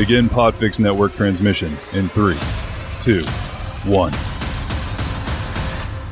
Begin 0.00 0.30
Podfix 0.30 0.80
Network 0.80 1.12
transmission 1.12 1.76
in 1.92 2.08
three, 2.08 2.38
two, 3.02 3.22
one. 3.84 4.12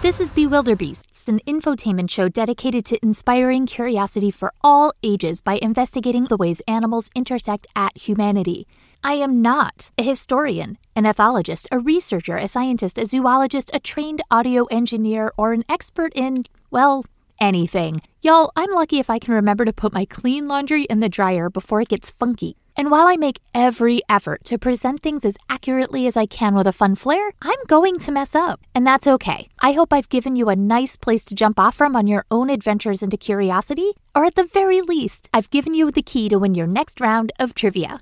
This 0.02 0.20
is 0.20 0.30
Bewilderbeasts, 0.30 1.26
an 1.26 1.40
infotainment 1.46 2.10
show 2.10 2.28
dedicated 2.28 2.84
to 2.84 2.98
inspiring 3.02 3.64
curiosity 3.64 4.30
for 4.30 4.52
all 4.60 4.92
ages 5.02 5.40
by 5.40 5.54
investigating 5.62 6.24
the 6.24 6.36
ways 6.36 6.60
animals 6.68 7.08
intersect 7.14 7.66
at 7.74 7.96
humanity. 7.96 8.66
I 9.02 9.14
am 9.14 9.40
not 9.40 9.90
a 9.96 10.02
historian, 10.02 10.76
an 10.94 11.04
ethologist, 11.04 11.66
a 11.72 11.78
researcher, 11.78 12.36
a 12.36 12.46
scientist, 12.46 12.98
a 12.98 13.06
zoologist, 13.06 13.70
a 13.72 13.80
trained 13.80 14.20
audio 14.30 14.66
engineer, 14.66 15.32
or 15.38 15.54
an 15.54 15.64
expert 15.66 16.12
in, 16.14 16.44
well, 16.70 17.06
anything. 17.40 18.02
Y'all, 18.20 18.52
I'm 18.54 18.70
lucky 18.70 18.98
if 18.98 19.08
I 19.08 19.18
can 19.18 19.32
remember 19.32 19.64
to 19.64 19.72
put 19.72 19.94
my 19.94 20.04
clean 20.04 20.46
laundry 20.46 20.84
in 20.84 21.00
the 21.00 21.08
dryer 21.08 21.48
before 21.48 21.80
it 21.80 21.88
gets 21.88 22.10
funky. 22.10 22.58
And 22.78 22.92
while 22.92 23.08
I 23.08 23.16
make 23.16 23.40
every 23.56 24.02
effort 24.08 24.44
to 24.44 24.56
present 24.56 25.02
things 25.02 25.24
as 25.24 25.36
accurately 25.50 26.06
as 26.06 26.16
I 26.16 26.26
can 26.26 26.54
with 26.54 26.68
a 26.68 26.72
fun 26.72 26.94
flair, 26.94 27.32
I'm 27.42 27.58
going 27.66 27.98
to 27.98 28.12
mess 28.12 28.36
up. 28.36 28.60
And 28.72 28.86
that's 28.86 29.08
okay. 29.08 29.48
I 29.58 29.72
hope 29.72 29.92
I've 29.92 30.08
given 30.08 30.36
you 30.36 30.48
a 30.48 30.54
nice 30.54 30.94
place 30.94 31.24
to 31.24 31.34
jump 31.34 31.58
off 31.58 31.74
from 31.74 31.96
on 31.96 32.06
your 32.06 32.24
own 32.30 32.50
adventures 32.50 33.02
into 33.02 33.16
curiosity, 33.16 33.94
or 34.14 34.24
at 34.24 34.36
the 34.36 34.44
very 34.44 34.80
least, 34.80 35.28
I've 35.34 35.50
given 35.50 35.74
you 35.74 35.90
the 35.90 36.02
key 36.02 36.28
to 36.28 36.38
win 36.38 36.54
your 36.54 36.68
next 36.68 37.00
round 37.00 37.32
of 37.40 37.52
trivia. 37.52 38.00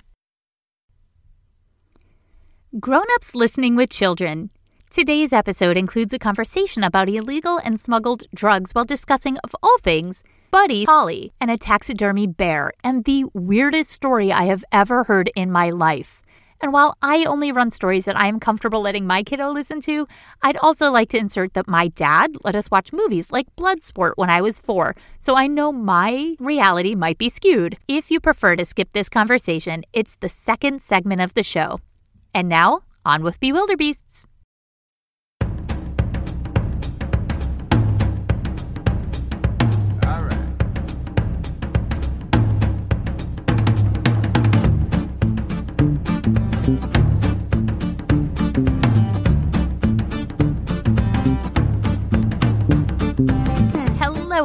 Grown 2.78 3.06
ups 3.14 3.34
listening 3.34 3.76
with 3.76 3.88
children. 3.88 4.50
Today's 4.90 5.32
episode 5.32 5.78
includes 5.78 6.12
a 6.12 6.18
conversation 6.18 6.84
about 6.84 7.08
illegal 7.08 7.58
and 7.64 7.80
smuggled 7.80 8.24
drugs 8.34 8.72
while 8.72 8.84
discussing, 8.84 9.38
of 9.38 9.56
all 9.62 9.78
things, 9.78 10.22
Buddy 10.56 10.86
Holly 10.86 11.34
and 11.38 11.50
a 11.50 11.58
taxidermy 11.58 12.26
bear, 12.26 12.72
and 12.82 13.04
the 13.04 13.26
weirdest 13.34 13.90
story 13.90 14.32
I 14.32 14.44
have 14.44 14.64
ever 14.72 15.04
heard 15.04 15.30
in 15.36 15.52
my 15.52 15.68
life. 15.68 16.22
And 16.62 16.72
while 16.72 16.96
I 17.02 17.26
only 17.26 17.52
run 17.52 17.70
stories 17.70 18.06
that 18.06 18.16
I 18.16 18.26
am 18.26 18.40
comfortable 18.40 18.80
letting 18.80 19.06
my 19.06 19.22
kiddo 19.22 19.50
listen 19.50 19.82
to, 19.82 20.08
I'd 20.40 20.56
also 20.56 20.90
like 20.90 21.10
to 21.10 21.18
insert 21.18 21.52
that 21.52 21.68
my 21.68 21.88
dad 21.88 22.36
let 22.42 22.56
us 22.56 22.70
watch 22.70 22.90
movies 22.90 23.30
like 23.30 23.54
Bloodsport 23.56 24.12
when 24.16 24.30
I 24.30 24.40
was 24.40 24.58
four, 24.58 24.96
so 25.18 25.36
I 25.36 25.46
know 25.46 25.72
my 25.72 26.34
reality 26.40 26.94
might 26.94 27.18
be 27.18 27.28
skewed. 27.28 27.76
If 27.86 28.10
you 28.10 28.18
prefer 28.18 28.56
to 28.56 28.64
skip 28.64 28.92
this 28.94 29.10
conversation, 29.10 29.84
it's 29.92 30.16
the 30.16 30.30
second 30.30 30.80
segment 30.80 31.20
of 31.20 31.34
the 31.34 31.42
show. 31.42 31.80
And 32.32 32.48
now, 32.48 32.80
on 33.04 33.22
with 33.22 33.38
Bewilderbeasts. 33.40 34.24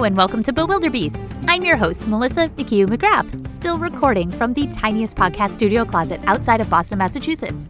And 0.03 0.17
welcome 0.17 0.41
to 0.43 0.51
Bewilderbeasts. 0.51 1.45
I'm 1.47 1.63
your 1.63 1.77
host, 1.77 2.07
Melissa 2.07 2.49
McHugh 2.49 2.87
McGrath, 2.87 3.47
still 3.47 3.77
recording 3.77 4.31
from 4.31 4.55
the 4.55 4.65
tiniest 4.65 5.15
podcast 5.15 5.51
studio 5.51 5.85
closet 5.85 6.19
outside 6.25 6.59
of 6.59 6.67
Boston, 6.71 6.97
Massachusetts. 6.97 7.69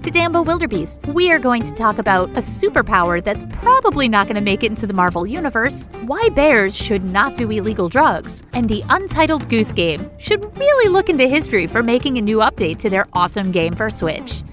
Today 0.00 0.24
on 0.24 0.32
Bewilderbeasts, 0.32 1.12
we 1.12 1.32
are 1.32 1.40
going 1.40 1.64
to 1.64 1.72
talk 1.72 1.98
about 1.98 2.30
a 2.30 2.40
superpower 2.40 3.22
that's 3.22 3.42
probably 3.54 4.08
not 4.08 4.28
going 4.28 4.36
to 4.36 4.40
make 4.40 4.62
it 4.62 4.70
into 4.70 4.86
the 4.86 4.92
Marvel 4.92 5.26
Universe, 5.26 5.90
why 6.02 6.28
bears 6.28 6.76
should 6.76 7.10
not 7.10 7.34
do 7.34 7.50
illegal 7.50 7.88
drugs, 7.88 8.44
and 8.52 8.68
the 8.68 8.84
Untitled 8.88 9.48
Goose 9.48 9.72
Game 9.72 10.08
should 10.18 10.56
really 10.56 10.88
look 10.88 11.08
into 11.08 11.26
history 11.26 11.66
for 11.66 11.82
making 11.82 12.16
a 12.16 12.22
new 12.22 12.38
update 12.38 12.78
to 12.78 12.90
their 12.90 13.08
awesome 13.12 13.50
game 13.50 13.74
for 13.74 13.90
Switch. 13.90 14.44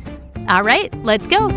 All 0.48 0.64
right, 0.64 0.92
let's 1.04 1.28
go. 1.28 1.50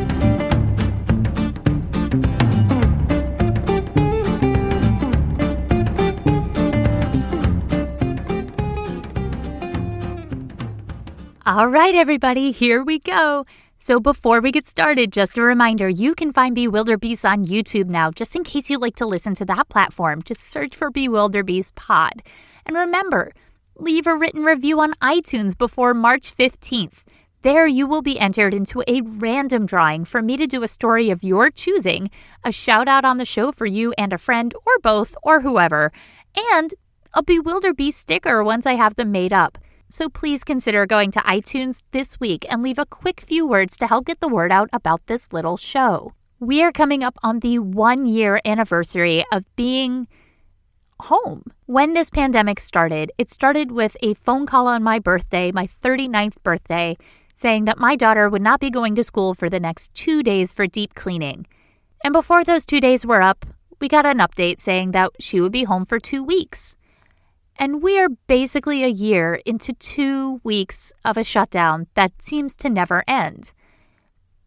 All 11.44 11.66
right, 11.66 11.92
everybody, 11.92 12.52
here 12.52 12.84
we 12.84 13.00
go. 13.00 13.46
So, 13.80 13.98
before 13.98 14.40
we 14.40 14.52
get 14.52 14.64
started, 14.64 15.12
just 15.12 15.36
a 15.36 15.42
reminder 15.42 15.88
you 15.88 16.14
can 16.14 16.30
find 16.32 16.56
Bewilderbeast 16.56 17.28
on 17.28 17.46
YouTube 17.46 17.88
now, 17.88 18.12
just 18.12 18.36
in 18.36 18.44
case 18.44 18.70
you 18.70 18.78
like 18.78 18.94
to 18.96 19.06
listen 19.06 19.34
to 19.34 19.44
that 19.46 19.68
platform. 19.68 20.22
Just 20.22 20.52
search 20.52 20.76
for 20.76 20.92
Bewilderbeast 20.92 21.74
Pod. 21.74 22.22
And 22.64 22.76
remember, 22.76 23.32
leave 23.76 24.06
a 24.06 24.16
written 24.16 24.44
review 24.44 24.78
on 24.78 24.92
iTunes 25.02 25.58
before 25.58 25.94
March 25.94 26.32
15th. 26.32 27.02
There, 27.40 27.66
you 27.66 27.88
will 27.88 28.02
be 28.02 28.20
entered 28.20 28.54
into 28.54 28.84
a 28.86 29.00
random 29.00 29.66
drawing 29.66 30.04
for 30.04 30.22
me 30.22 30.36
to 30.36 30.46
do 30.46 30.62
a 30.62 30.68
story 30.68 31.10
of 31.10 31.24
your 31.24 31.50
choosing, 31.50 32.08
a 32.44 32.52
shout 32.52 32.86
out 32.86 33.04
on 33.04 33.16
the 33.16 33.24
show 33.24 33.50
for 33.50 33.66
you 33.66 33.92
and 33.98 34.12
a 34.12 34.18
friend, 34.18 34.54
or 34.64 34.78
both, 34.80 35.16
or 35.24 35.40
whoever, 35.40 35.90
and 36.52 36.72
a 37.14 37.24
Bewilderbeast 37.24 37.94
sticker 37.94 38.44
once 38.44 38.64
I 38.64 38.74
have 38.74 38.94
them 38.94 39.10
made 39.10 39.32
up. 39.32 39.58
So 39.92 40.08
please 40.08 40.42
consider 40.42 40.86
going 40.86 41.10
to 41.10 41.20
iTunes 41.20 41.82
this 41.90 42.18
week 42.18 42.46
and 42.48 42.62
leave 42.62 42.78
a 42.78 42.86
quick 42.86 43.20
few 43.20 43.46
words 43.46 43.76
to 43.76 43.86
help 43.86 44.06
get 44.06 44.20
the 44.20 44.26
word 44.28 44.50
out 44.50 44.70
about 44.72 45.06
this 45.06 45.34
little 45.34 45.58
show. 45.58 46.14
We 46.40 46.62
are 46.62 46.72
coming 46.72 47.04
up 47.04 47.18
on 47.22 47.40
the 47.40 47.58
one 47.58 48.06
year 48.06 48.40
anniversary 48.46 49.22
of 49.34 49.44
being 49.54 50.08
home. 50.98 51.44
When 51.66 51.92
this 51.92 52.08
pandemic 52.08 52.58
started, 52.58 53.12
it 53.18 53.28
started 53.28 53.70
with 53.70 53.94
a 54.00 54.14
phone 54.14 54.46
call 54.46 54.66
on 54.66 54.82
my 54.82 54.98
birthday, 54.98 55.52
my 55.52 55.66
39th 55.66 56.42
birthday, 56.42 56.96
saying 57.36 57.66
that 57.66 57.78
my 57.78 57.94
daughter 57.94 58.30
would 58.30 58.40
not 58.40 58.60
be 58.60 58.70
going 58.70 58.94
to 58.94 59.04
school 59.04 59.34
for 59.34 59.50
the 59.50 59.60
next 59.60 59.92
two 59.92 60.22
days 60.22 60.54
for 60.54 60.66
deep 60.66 60.94
cleaning. 60.94 61.46
And 62.02 62.14
before 62.14 62.44
those 62.44 62.64
two 62.64 62.80
days 62.80 63.04
were 63.04 63.20
up, 63.20 63.44
we 63.78 63.88
got 63.88 64.06
an 64.06 64.20
update 64.20 64.58
saying 64.58 64.92
that 64.92 65.10
she 65.20 65.42
would 65.42 65.52
be 65.52 65.64
home 65.64 65.84
for 65.84 66.00
two 66.00 66.24
weeks. 66.24 66.78
And 67.62 67.80
we 67.80 67.96
are 68.00 68.08
basically 68.26 68.82
a 68.82 68.88
year 68.88 69.38
into 69.46 69.72
two 69.74 70.40
weeks 70.42 70.92
of 71.04 71.16
a 71.16 71.22
shutdown 71.22 71.86
that 71.94 72.10
seems 72.20 72.56
to 72.56 72.68
never 72.68 73.04
end. 73.06 73.52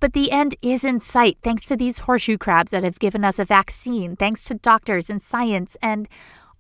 But 0.02 0.12
the 0.12 0.34
end 0.34 0.56
is 0.62 0.84
in 0.84 1.00
sight 1.00 1.38
thanks 1.42 1.66
to 1.68 1.78
these 1.78 2.00
horseshoe 2.00 2.38
crabs 2.38 2.72
that 2.72 2.84
have 2.84 3.00
given 3.00 3.24
us 3.24 3.40
a 3.40 3.46
vaccine, 3.46 4.18
thanks 4.18 4.44
to 4.44 4.56
doctors 4.56 5.10
and 5.10 5.22
science 5.22 5.78
and 5.82 6.10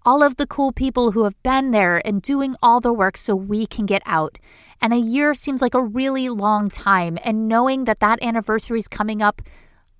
all 0.06 0.24
of 0.24 0.38
the 0.38 0.48
cool 0.48 0.72
people 0.72 1.12
who 1.12 1.26
have 1.26 1.36
been 1.44 1.72
there 1.72 2.02
and 2.08 2.22
doing 2.22 2.56
all 2.64 2.80
the 2.80 2.94
work 2.94 3.18
so 3.18 3.36
we 3.36 3.66
can 3.68 3.86
get 3.86 4.02
out. 4.06 4.40
And 4.82 4.94
a 4.94 4.98
year 4.98 5.34
seems 5.34 5.62
like 5.62 5.74
a 5.74 5.84
really 5.84 6.30
long 6.30 6.70
time. 6.70 7.18
And 7.26 7.50
knowing 7.50 7.84
that 7.84 8.00
that 8.00 8.24
anniversary 8.24 8.80
is 8.80 8.88
coming 8.88 9.22
up 9.22 9.42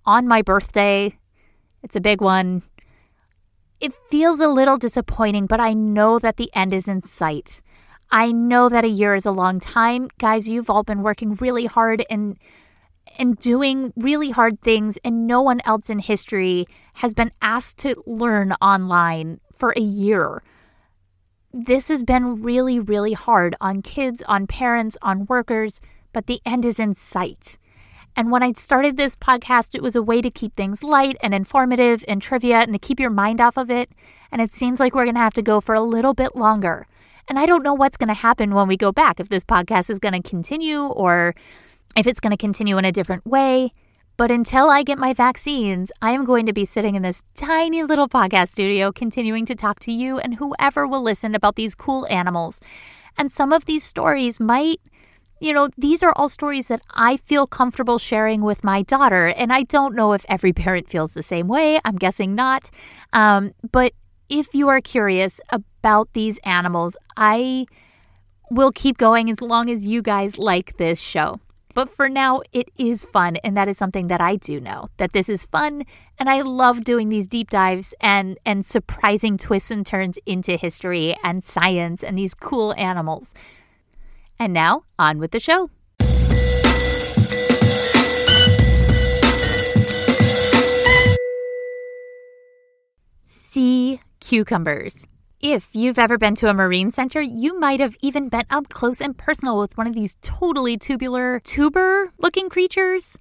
on 0.06 0.26
my 0.26 0.42
birthday, 0.42 1.20
it's 1.84 1.98
a 1.98 2.02
big 2.02 2.22
one. 2.22 2.64
It 3.82 3.94
feels 4.10 4.40
a 4.40 4.48
little 4.48 4.78
disappointing, 4.78 5.48
but 5.48 5.60
I 5.60 5.74
know 5.74 6.18
that 6.20 6.38
the 6.38 6.50
end 6.54 6.74
is 6.74 6.88
in 6.88 7.02
sight. 7.02 7.62
I 8.12 8.32
know 8.32 8.70
that 8.70 8.86
a 8.86 8.90
year 8.90 9.16
is 9.16 9.26
a 9.26 9.32
long 9.32 9.60
time. 9.60 10.10
Guys, 10.18 10.48
you've 10.48 10.70
all 10.70 10.84
been 10.84 11.02
working 11.02 11.36
really 11.36 11.66
hard 11.66 12.06
and 12.10 12.38
and 13.18 13.38
doing 13.38 13.94
really 13.96 14.30
hard 14.32 14.60
things 14.62 14.98
and 15.04 15.28
no 15.28 15.42
one 15.42 15.62
else 15.64 15.90
in 15.90 16.00
history 16.00 16.66
has 16.96 17.14
been 17.14 17.32
asked 17.42 17.78
to 17.80 18.02
learn 18.06 18.54
online 18.54 19.40
for 19.54 19.74
a 19.78 19.82
year. 19.82 20.44
This 21.54 21.88
has 21.90 22.04
been 22.04 22.42
really 22.42 22.80
really 22.80 23.14
hard 23.14 23.56
on 23.62 23.82
kids, 23.82 24.24
on 24.28 24.48
parents, 24.48 24.98
on 25.02 25.26
workers, 25.26 25.82
but 26.14 26.28
the 26.28 26.42
end 26.46 26.66
is 26.66 26.80
in 26.80 26.94
sight. 26.94 27.58
And 28.16 28.32
when 28.32 28.44
I 28.44 28.54
started 28.54 28.96
this 28.96 29.16
podcast, 29.16 29.76
it 29.76 29.84
was 29.84 29.96
a 29.96 30.02
way 30.02 30.22
to 30.22 30.32
keep 30.32 30.54
things 30.54 30.84
light 30.84 31.18
and 31.22 31.34
informative 31.34 32.04
and 32.08 32.22
trivia 32.22 32.60
and 32.60 32.72
to 32.74 32.80
keep 32.80 33.00
your 33.00 33.10
mind 33.10 33.42
off 33.42 33.58
of 33.58 33.70
it. 33.70 33.90
And 34.32 34.42
it 34.42 34.54
seems 34.54 34.80
like 34.80 34.96
we're 34.96 35.04
going 35.04 35.16
to 35.16 35.22
have 35.22 35.34
to 35.34 35.42
go 35.42 35.60
for 35.60 35.76
a 35.76 35.82
little 35.82 36.14
bit 36.14 36.36
longer. 36.36 36.88
And 37.28 37.40
I 37.40 37.46
don't 37.46 37.64
know 37.64 37.74
what's 37.74 37.98
going 37.98 38.08
to 38.08 38.14
happen 38.14 38.54
when 38.54 38.68
we 38.68 38.78
go 38.78 38.92
back, 38.92 39.20
if 39.20 39.30
this 39.30 39.44
podcast 39.44 39.90
is 39.90 40.00
going 40.00 40.14
to 40.14 40.28
continue 40.28 40.86
or 40.86 41.36
if 41.98 42.08
it's 42.08 42.20
going 42.20 42.32
to 42.32 42.38
continue 42.38 42.78
in 42.78 42.86
a 42.86 42.92
different 42.92 43.26
way. 43.26 43.72
But 44.18 44.32
until 44.32 44.70
I 44.70 44.84
get 44.84 44.98
my 44.98 45.14
vaccines, 45.14 45.92
I 46.02 46.12
am 46.12 46.24
going 46.24 46.46
to 46.46 46.54
be 46.54 46.64
sitting 46.64 46.96
in 46.96 47.02
this 47.02 47.24
tiny 47.36 47.84
little 47.84 48.08
podcast 48.08 48.50
studio 48.50 48.94
continuing 48.94 49.46
to 49.48 49.56
talk 49.56 49.80
to 49.82 49.92
you 49.92 50.20
and 50.20 50.36
whoever 50.36 50.88
will 50.88 51.02
listen 51.02 51.36
about 51.36 51.56
these 51.56 51.76
cool 51.76 52.08
animals. 52.10 52.62
And 53.18 53.30
some 53.30 53.52
of 53.52 53.66
these 53.66 53.84
stories 53.84 54.40
might 54.40 54.80
you 55.40 55.54
know, 55.54 55.70
these 55.78 56.02
are 56.02 56.14
all 56.16 56.30
stories 56.30 56.70
that 56.70 56.82
I 56.94 57.18
feel 57.18 57.46
comfortable 57.46 58.00
sharing 58.00 58.42
with 58.42 58.64
my 58.64 58.84
daughter. 58.84 59.28
And 59.28 59.52
I 59.52 59.64
don't 59.64 59.96
know 59.96 60.14
if 60.14 60.26
every 60.30 60.54
parent 60.54 60.90
feels 60.90 61.14
the 61.14 61.24
same 61.24 61.48
way. 61.48 61.80
I'm 61.84 61.98
guessing 61.98 62.36
not. 62.36 62.70
Um, 63.14 63.54
but 63.72 63.94
if 64.30 64.54
you 64.56 64.70
are 64.70 64.82
curious 64.82 65.42
about 65.50 66.14
these 66.14 66.38
animals, 66.40 66.96
I 67.18 67.66
will 68.50 68.72
keep 68.72 68.98
going 68.98 69.30
as 69.30 69.42
long 69.42 69.70
as 69.70 69.86
you 69.86 70.02
guys 70.02 70.38
like 70.38 70.78
this 70.78 71.00
show. 71.00 71.40
But 71.74 71.90
for 71.90 72.08
now, 72.08 72.42
it 72.54 72.70
is 72.80 73.04
fun. 73.04 73.36
And 73.44 73.58
that 73.58 73.68
is 73.68 73.78
something 73.78 74.08
that 74.08 74.22
I 74.22 74.38
do 74.38 74.62
know 74.62 74.88
that 74.98 75.12
this 75.12 75.28
is 75.28 75.44
fun. 75.44 75.84
And 76.18 76.30
I 76.30 76.42
love 76.42 76.86
doing 76.86 77.10
these 77.10 77.28
deep 77.28 77.50
dives 77.50 77.94
and, 78.00 78.38
and 78.46 78.66
surprising 78.66 79.38
twists 79.38 79.72
and 79.72 79.86
turns 79.86 80.18
into 80.26 80.56
history 80.56 81.14
and 81.24 81.44
science 81.44 82.02
and 82.02 82.18
these 82.18 82.34
cool 82.34 82.74
animals. 82.76 83.34
And 84.40 84.54
now, 84.54 84.84
on 85.00 85.20
with 85.20 85.32
the 85.32 85.40
show. 85.40 85.70
Sea 93.26 94.02
cucumbers. 94.20 95.08
If 95.42 95.70
you've 95.74 96.00
ever 96.00 96.18
been 96.18 96.36
to 96.36 96.50
a 96.50 96.54
marine 96.54 96.92
center, 96.92 97.22
you 97.22 97.60
might 97.60 97.80
have 97.80 97.96
even 98.02 98.30
been 98.30 98.46
up 98.50 98.70
close 98.70 99.00
and 99.00 99.18
personal 99.18 99.60
with 99.60 99.78
one 99.78 99.86
of 99.86 99.94
these 99.94 100.18
totally 100.22 100.78
tubular, 100.78 101.40
tuber 101.42 102.12
looking 102.18 102.50
creatures. 102.50 103.18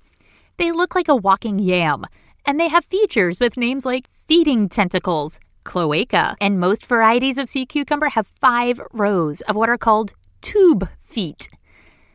They 0.57 0.73
look 0.73 0.95
like 0.95 1.09
a 1.09 1.17
walking 1.17 1.59
yam, 1.59 2.05
and 2.47 2.59
they 2.59 2.69
have 2.69 2.85
features 2.85 3.41
with 3.41 3.57
names 3.57 3.85
like 3.85 4.09
feeding 4.27 4.69
tentacles, 4.69 5.39
cloaca, 5.65 6.37
and 6.41 6.59
most 6.59 6.87
varieties 6.87 7.37
of 7.37 7.49
sea 7.49 7.67
cucumber 7.67 8.09
have 8.09 8.27
five 8.27 8.81
rows 8.93 9.41
of 9.43 9.57
what 9.57 9.69
are 9.69 9.79
called 9.79 10.15
tube 10.45 10.89
feet. 11.01 11.49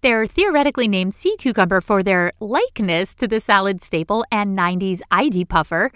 They're 0.02 0.28
theoretically 0.28 0.88
named 0.88 1.14
sea 1.14 1.36
cucumber 1.38 1.82
for 1.82 2.02
their 2.04 2.32
likeness 2.40 3.16
to 3.16 3.28
the 3.28 3.42
salad 3.42 3.82
staple 3.82 4.24
and 4.32 4.58
90s 4.58 5.02
ID 5.12 5.46
puffer, 5.46 5.92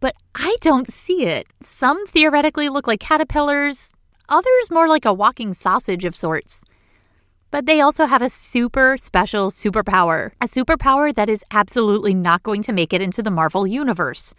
but 0.00 0.14
I 0.34 0.56
don't 0.60 0.92
see 0.92 1.24
it. 1.24 1.46
Some 1.62 2.06
theoretically 2.06 2.68
look 2.68 2.86
like 2.86 3.00
caterpillars, 3.00 3.92
others 4.28 4.70
more 4.70 4.88
like 4.88 5.04
a 5.04 5.12
walking 5.12 5.54
sausage 5.54 6.04
of 6.04 6.16
sorts. 6.16 6.64
But 7.50 7.66
they 7.66 7.80
also 7.80 8.06
have 8.06 8.22
a 8.22 8.28
super 8.28 8.96
special 8.96 9.50
superpower, 9.50 10.32
a 10.40 10.46
superpower 10.46 11.14
that 11.14 11.28
is 11.28 11.44
absolutely 11.50 12.14
not 12.14 12.42
going 12.42 12.62
to 12.62 12.72
make 12.72 12.92
it 12.92 13.00
into 13.00 13.22
the 13.22 13.30
Marvel 13.30 13.66
Universe. 13.66 14.34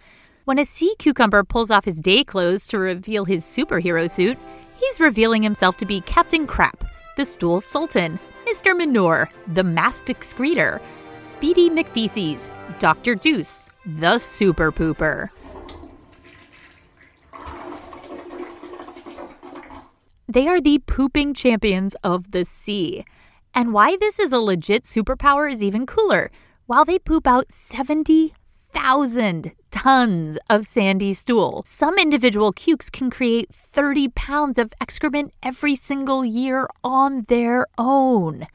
When 0.46 0.60
a 0.60 0.66
sea 0.66 0.96
cucumber 1.00 1.44
pulls 1.44 1.72
off 1.72 1.86
his 1.86 2.02
day 2.02 2.24
clothes 2.24 2.68
to 2.68 2.78
reveal 2.78 3.26
his 3.26 3.44
superhero 3.46 4.10
suit, 4.10 4.38
he's 4.76 5.00
revealing 5.00 5.44
himself 5.44 5.78
to 5.78 5.86
be 5.86 6.02
Captain 6.02 6.46
Crap, 6.48 6.84
the 7.18 7.26
Stool 7.26 7.62
Sultan, 7.62 8.20
Mr. 8.48 8.76
Manure, 8.76 9.30
the 9.48 9.64
Masked 9.64 10.08
Excreter, 10.08 10.82
Speedy 11.20 11.70
McFeces, 11.70 12.52
Dr. 12.80 13.16
Deuce, 13.16 13.70
the 13.86 14.18
Super 14.18 14.72
Pooper. 14.72 15.30
They 20.28 20.48
are 20.48 20.62
the 20.62 20.80
pooping 20.80 21.34
champions 21.34 21.94
of 22.04 22.32
the 22.32 22.46
sea. 22.46 23.04
And 23.54 23.74
why 23.74 23.98
this 23.98 24.18
is 24.18 24.32
a 24.32 24.40
legit 24.40 24.86
superpower 24.86 25.52
is 25.52 25.62
even 25.62 25.86
cooler. 25.86 26.32
While 26.68 26.86
they 26.86 27.00
poop 27.00 27.28
out 27.28 27.52
70,000 28.74 29.52
tons 29.70 30.38
of 30.50 30.66
sandy 30.66 31.14
stool, 31.14 31.64
some 31.66 31.98
individual 31.98 32.52
cukes 32.54 32.90
can 32.90 33.10
create 33.10 33.54
30 33.54 34.10
pounds 34.10 34.58
of 34.58 34.74
excrement 34.80 35.34
every 35.44 35.76
single 35.76 36.24
year 36.24 36.68
on 36.84 37.24
their 37.28 37.66
own. 37.78 38.48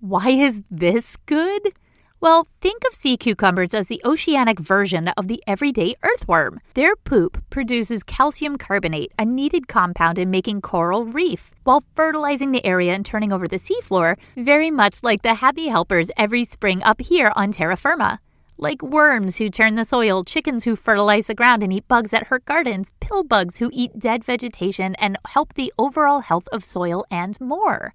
Why 0.00 0.30
is 0.30 0.62
this 0.70 1.16
good? 1.26 1.72
Well, 2.20 2.46
think 2.60 2.82
of 2.86 2.94
sea 2.94 3.16
cucumbers 3.16 3.72
as 3.72 3.88
the 3.88 4.02
oceanic 4.04 4.60
version 4.60 5.08
of 5.08 5.28
the 5.28 5.42
everyday 5.46 5.94
earthworm. 6.02 6.60
Their 6.74 6.96
poop 6.96 7.42
produces 7.48 8.02
calcium 8.02 8.56
carbonate, 8.56 9.12
a 9.18 9.24
needed 9.24 9.68
compound 9.68 10.18
in 10.18 10.30
making 10.30 10.60
coral 10.60 11.06
reef, 11.06 11.50
while 11.64 11.82
fertilizing 11.94 12.52
the 12.52 12.64
area 12.64 12.92
and 12.94 13.06
turning 13.06 13.32
over 13.32 13.48
the 13.48 13.56
seafloor, 13.56 14.16
very 14.36 14.70
much 14.70 15.02
like 15.02 15.22
the 15.22 15.34
happy 15.34 15.68
helpers 15.68 16.10
every 16.18 16.44
spring 16.44 16.82
up 16.82 17.00
here 17.00 17.32
on 17.36 17.52
terra 17.52 17.76
firma. 17.76 18.20
Like 18.62 18.82
worms 18.82 19.38
who 19.38 19.48
turn 19.48 19.76
the 19.76 19.86
soil, 19.86 20.22
chickens 20.22 20.64
who 20.64 20.76
fertilize 20.76 21.28
the 21.28 21.34
ground 21.34 21.62
and 21.62 21.72
eat 21.72 21.88
bugs 21.88 22.10
that 22.10 22.26
hurt 22.26 22.44
gardens, 22.44 22.92
pill 23.00 23.24
bugs 23.24 23.56
who 23.56 23.70
eat 23.72 23.98
dead 23.98 24.22
vegetation 24.22 24.94
and 24.96 25.16
help 25.26 25.54
the 25.54 25.72
overall 25.78 26.20
health 26.20 26.46
of 26.52 26.62
soil, 26.62 27.06
and 27.10 27.40
more. 27.40 27.94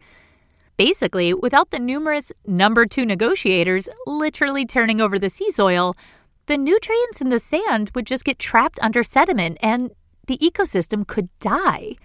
Basically, 0.76 1.36
without 1.36 1.70
the 1.70 1.78
numerous 1.78 2.32
number 2.48 2.88
two 2.88 3.06
negotiators 3.06 3.88
literally 4.08 4.66
turning 4.66 5.00
over 5.02 5.20
the 5.20 5.30
sea 5.30 5.52
soil, 5.52 5.96
the 6.48 6.58
nutrients 6.58 7.22
in 7.22 7.30
the 7.30 7.40
sand 7.40 7.92
would 7.94 8.08
just 8.08 8.26
get 8.26 8.40
trapped 8.40 8.80
under 8.82 9.04
sediment 9.04 9.60
and 9.62 9.92
the 10.26 10.40
ecosystem 10.40 11.06
could 11.06 11.30
die. 11.40 11.96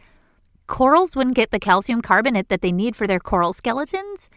Corals 0.66 1.16
wouldn't 1.16 1.34
get 1.34 1.50
the 1.50 1.58
calcium 1.58 2.02
carbonate 2.02 2.50
that 2.50 2.60
they 2.60 2.72
need 2.72 2.94
for 2.94 3.06
their 3.06 3.20
coral 3.20 3.54
skeletons, 3.54 4.28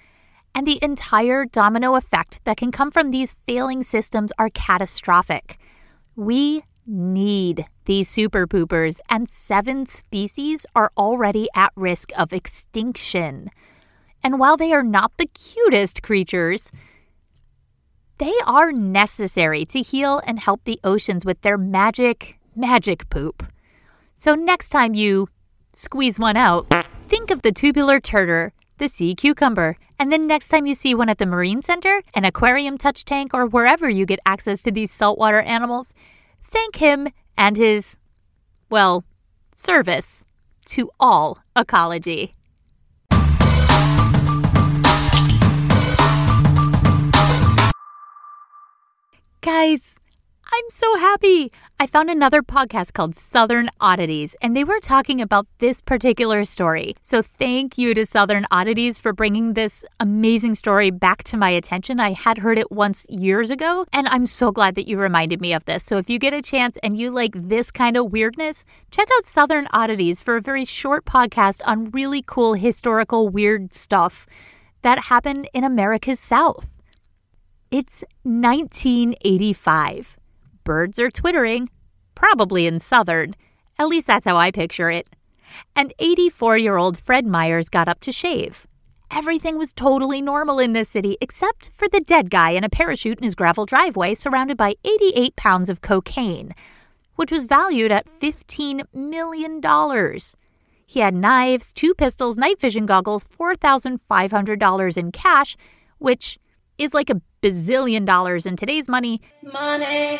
and 0.55 0.67
the 0.67 0.79
entire 0.83 1.45
domino 1.45 1.95
effect 1.95 2.43
that 2.45 2.57
can 2.57 2.71
come 2.71 2.91
from 2.91 3.11
these 3.11 3.33
failing 3.47 3.83
systems 3.83 4.31
are 4.37 4.49
catastrophic. 4.49 5.57
We 6.15 6.63
need 6.85 7.65
these 7.85 8.09
super 8.09 8.45
poopers, 8.47 8.99
and 9.09 9.29
seven 9.29 9.85
species 9.85 10.65
are 10.75 10.91
already 10.97 11.47
at 11.55 11.71
risk 11.75 12.11
of 12.17 12.33
extinction. 12.33 13.49
And 14.23 14.39
while 14.39 14.57
they 14.57 14.73
are 14.73 14.83
not 14.83 15.11
the 15.17 15.27
cutest 15.27 16.01
creatures, 16.03 16.71
they 18.19 18.33
are 18.45 18.71
necessary 18.71 19.65
to 19.65 19.81
heal 19.81 20.21
and 20.25 20.39
help 20.39 20.63
the 20.63 20.79
oceans 20.83 21.25
with 21.25 21.41
their 21.41 21.57
magic, 21.57 22.39
magic 22.55 23.09
poop. 23.09 23.45
So 24.15 24.35
next 24.35 24.69
time 24.69 24.93
you 24.93 25.27
squeeze 25.73 26.19
one 26.19 26.37
out, 26.37 26.67
think 27.07 27.31
of 27.31 27.41
the 27.41 27.51
tubular 27.51 27.99
turtle, 27.99 28.51
the 28.77 28.87
sea 28.87 29.15
cucumber, 29.15 29.77
and 30.03 30.11
then 30.11 30.27
next 30.27 30.49
time 30.49 30.65
you 30.65 30.75
see 30.75 30.93
one 30.93 31.07
at 31.07 31.17
the 31.17 31.25
Marine 31.25 31.61
Center, 31.61 32.03
an 32.13 32.25
aquarium 32.25 32.77
touch 32.77 33.05
tank, 33.05 33.33
or 33.33 33.45
wherever 33.45 33.89
you 33.89 34.05
get 34.05 34.19
access 34.25 34.61
to 34.63 34.69
these 34.69 34.91
saltwater 34.91 35.39
animals, 35.39 35.93
thank 36.45 36.75
him 36.75 37.07
and 37.37 37.55
his, 37.55 37.97
well, 38.69 39.05
service 39.55 40.25
to 40.65 40.91
all 40.99 41.39
ecology. 41.55 42.35
Guys, 49.39 49.99
I'm 50.55 50.69
so 50.69 50.99
happy. 50.99 51.51
I 51.79 51.87
found 51.87 52.11
another 52.11 52.43
podcast 52.43 52.93
called 52.93 53.15
Southern 53.15 53.71
Oddities, 53.81 54.35
and 54.39 54.55
they 54.55 54.63
were 54.63 54.79
talking 54.79 55.19
about 55.19 55.47
this 55.57 55.81
particular 55.81 56.45
story. 56.45 56.95
So, 57.01 57.23
thank 57.23 57.79
you 57.79 57.95
to 57.95 58.05
Southern 58.05 58.45
Oddities 58.51 58.99
for 58.99 59.13
bringing 59.13 59.53
this 59.53 59.83
amazing 59.99 60.53
story 60.53 60.91
back 60.91 61.23
to 61.23 61.37
my 61.37 61.49
attention. 61.49 61.99
I 61.99 62.11
had 62.11 62.37
heard 62.37 62.59
it 62.59 62.71
once 62.71 63.07
years 63.09 63.49
ago, 63.49 63.87
and 63.93 64.07
I'm 64.09 64.27
so 64.27 64.51
glad 64.51 64.75
that 64.75 64.87
you 64.87 64.99
reminded 64.99 65.41
me 65.41 65.53
of 65.53 65.65
this. 65.65 65.83
So, 65.83 65.97
if 65.97 66.07
you 66.07 66.19
get 66.19 66.35
a 66.35 66.41
chance 66.43 66.77
and 66.83 66.99
you 66.99 67.09
like 67.09 67.31
this 67.33 67.71
kind 67.71 67.97
of 67.97 68.11
weirdness, 68.11 68.63
check 68.91 69.07
out 69.11 69.25
Southern 69.25 69.67
Oddities 69.73 70.21
for 70.21 70.35
a 70.37 70.41
very 70.41 70.65
short 70.65 71.03
podcast 71.03 71.61
on 71.65 71.89
really 71.89 72.21
cool 72.27 72.53
historical 72.53 73.27
weird 73.27 73.73
stuff 73.73 74.27
that 74.83 74.99
happened 74.99 75.49
in 75.55 75.63
America's 75.63 76.19
South. 76.19 76.69
It's 77.71 78.03
1985. 78.21 80.19
Birds 80.63 80.99
are 80.99 81.11
twittering, 81.11 81.69
probably 82.15 82.67
in 82.67 82.79
Southern. 82.79 83.35
At 83.77 83.87
least 83.87 84.07
that's 84.07 84.25
how 84.25 84.37
I 84.37 84.51
picture 84.51 84.89
it. 84.89 85.07
And 85.75 85.93
84 85.99 86.57
year 86.57 86.77
old 86.77 86.97
Fred 86.97 87.25
Myers 87.25 87.69
got 87.69 87.87
up 87.87 87.99
to 88.01 88.11
shave. 88.11 88.65
Everything 89.11 89.57
was 89.57 89.73
totally 89.73 90.21
normal 90.21 90.57
in 90.57 90.73
this 90.73 90.89
city 90.89 91.17
except 91.21 91.69
for 91.73 91.87
the 91.87 91.99
dead 91.99 92.29
guy 92.31 92.51
in 92.51 92.63
a 92.63 92.69
parachute 92.69 93.19
in 93.19 93.23
his 93.23 93.35
gravel 93.35 93.65
driveway 93.65 94.15
surrounded 94.15 94.57
by 94.57 94.75
88 94.83 95.35
pounds 95.35 95.69
of 95.69 95.81
cocaine, 95.81 96.53
which 97.15 97.31
was 97.31 97.43
valued 97.43 97.91
at 97.91 98.07
$15 98.19 98.83
million. 98.93 99.61
He 100.87 100.99
had 100.99 101.13
knives, 101.13 101.73
two 101.73 101.93
pistols, 101.93 102.37
night 102.37 102.59
vision 102.59 102.85
goggles, 102.85 103.23
$4,500 103.25 104.97
in 104.97 105.11
cash, 105.11 105.57
which 105.99 106.39
is 106.77 106.93
like 106.93 107.09
a 107.09 107.21
bazillion 107.41 108.05
dollars 108.05 108.45
in 108.45 108.55
today's 108.55 108.89
money. 108.89 109.21
Money, 109.43 110.19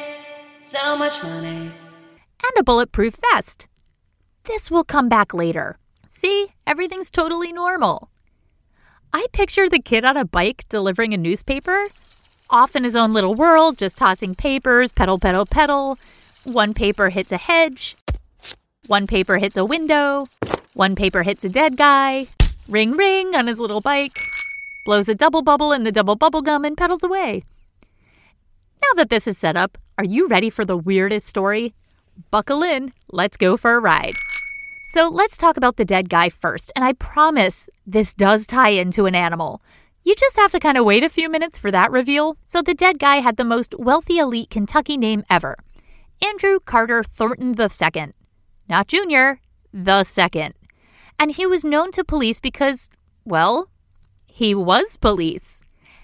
so 0.64 0.96
much 0.98 1.22
money. 1.22 1.72
And 2.46 2.54
a 2.58 2.64
bulletproof 2.64 3.16
vest. 3.32 3.68
This 4.46 4.72
will 4.72 4.84
come 4.84 5.10
back 5.10 5.34
later. 5.34 5.78
See, 6.08 6.48
everything's 6.66 7.12
totally 7.12 7.52
normal. 7.52 8.10
I 9.12 9.28
picture 9.34 9.70
the 9.70 9.80
kid 9.80 10.06
on 10.06 10.18
a 10.18 10.26
bike 10.26 10.66
delivering 10.70 11.14
a 11.14 11.18
newspaper, 11.18 11.88
off 12.50 12.76
in 12.76 12.84
his 12.84 12.96
own 12.96 13.14
little 13.14 13.36
world, 13.36 13.78
just 13.78 13.98
tossing 13.98 14.36
papers, 14.36 14.92
pedal, 14.92 15.20
pedal, 15.20 15.46
pedal. 15.46 15.98
One 16.44 16.74
paper 16.74 17.10
hits 17.10 17.32
a 17.32 17.38
hedge, 17.38 17.96
one 18.88 19.08
paper 19.08 19.38
hits 19.38 19.58
a 19.58 19.66
window, 19.66 20.28
one 20.74 20.96
paper 20.96 21.24
hits 21.24 21.44
a 21.44 21.50
dead 21.50 21.78
guy. 21.78 22.28
Ring, 22.68 22.92
ring 22.92 23.36
on 23.36 23.48
his 23.48 23.60
little 23.60 23.82
bike 23.82 24.18
blows 24.84 25.08
a 25.08 25.16
double 25.16 25.42
bubble 25.42 25.72
in 25.72 25.84
the 25.84 25.92
double 25.92 26.16
bubble 26.16 26.42
gum, 26.42 26.66
and 26.66 26.78
pedals 26.78 27.04
away. 27.04 27.44
Now 28.82 28.94
that 28.96 29.10
this 29.10 29.28
is 29.28 29.38
set 29.38 29.56
up, 29.56 29.78
are 29.98 30.04
you 30.04 30.28
ready 30.28 30.50
for 30.50 30.66
the 30.66 30.78
weirdest 30.78 31.28
story? 31.28 31.74
Buckle 32.32 32.64
in, 32.64 32.94
let's 33.12 33.38
go 33.38 33.58
for 33.58 33.76
a 33.76 33.80
ride. 33.80 34.16
So 34.92 35.08
let's 35.08 35.38
talk 35.38 35.58
about 35.58 35.78
the 35.78 35.86
dead 35.86 36.10
guy 36.10 36.30
first, 36.30 36.72
and 36.76 36.84
I 36.84 36.94
promise 36.94 37.70
this 37.86 38.14
does 38.14 38.46
tie 38.46 38.70
into 38.70 39.06
an 39.06 39.16
animal. 39.16 39.62
You 40.04 40.16
just 40.16 40.36
have 40.36 40.52
to 40.52 40.60
kind 40.60 40.78
of 40.78 40.86
wait 40.86 41.04
a 41.04 41.10
few 41.10 41.30
minutes 41.30 41.58
for 41.58 41.72
that 41.72 41.92
reveal. 41.92 42.38
So 42.44 42.62
the 42.62 42.74
dead 42.74 43.00
guy 43.00 43.18
had 43.18 43.38
the 43.38 43.46
most 43.46 43.74
wealthy 43.78 44.18
elite 44.18 44.50
Kentucky 44.50 44.98
name 44.98 45.24
ever 45.30 45.58
Andrew 46.26 46.60
Carter 46.60 47.04
Thornton 47.04 47.56
II. 47.60 48.14
Not 48.70 48.88
Junior, 48.88 49.40
the 49.74 50.04
second. 50.04 50.54
And 51.20 51.32
he 51.32 51.46
was 51.46 51.64
known 51.64 51.92
to 51.92 52.04
police 52.04 52.40
because, 52.40 52.90
well, 53.26 53.70
he 54.26 54.56
was 54.56 54.98
police. 54.98 55.63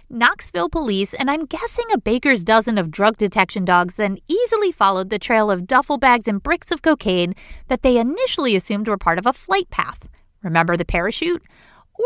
Knoxville 0.09 0.69
police, 0.69 1.13
and 1.13 1.29
I'm 1.29 1.45
guessing 1.45 1.85
a 1.93 1.99
baker's 1.99 2.43
dozen 2.43 2.77
of 2.77 2.89
drug 2.89 3.17
detection 3.17 3.63
dogs, 3.63 3.95
then 3.97 4.17
easily 4.27 4.71
followed 4.71 5.09
the 5.09 5.19
trail 5.19 5.51
of 5.51 5.67
duffel 5.67 5.97
bags 5.97 6.27
and 6.27 6.41
bricks 6.41 6.71
of 6.71 6.81
cocaine 6.81 7.35
that 7.67 7.83
they 7.83 7.97
initially 7.97 8.55
assumed 8.55 8.87
were 8.87 8.97
part 8.97 9.19
of 9.19 9.27
a 9.27 9.33
flight 9.33 9.69
path. 9.69 10.09
Remember 10.41 10.75
the 10.75 10.85
parachute? 10.85 11.43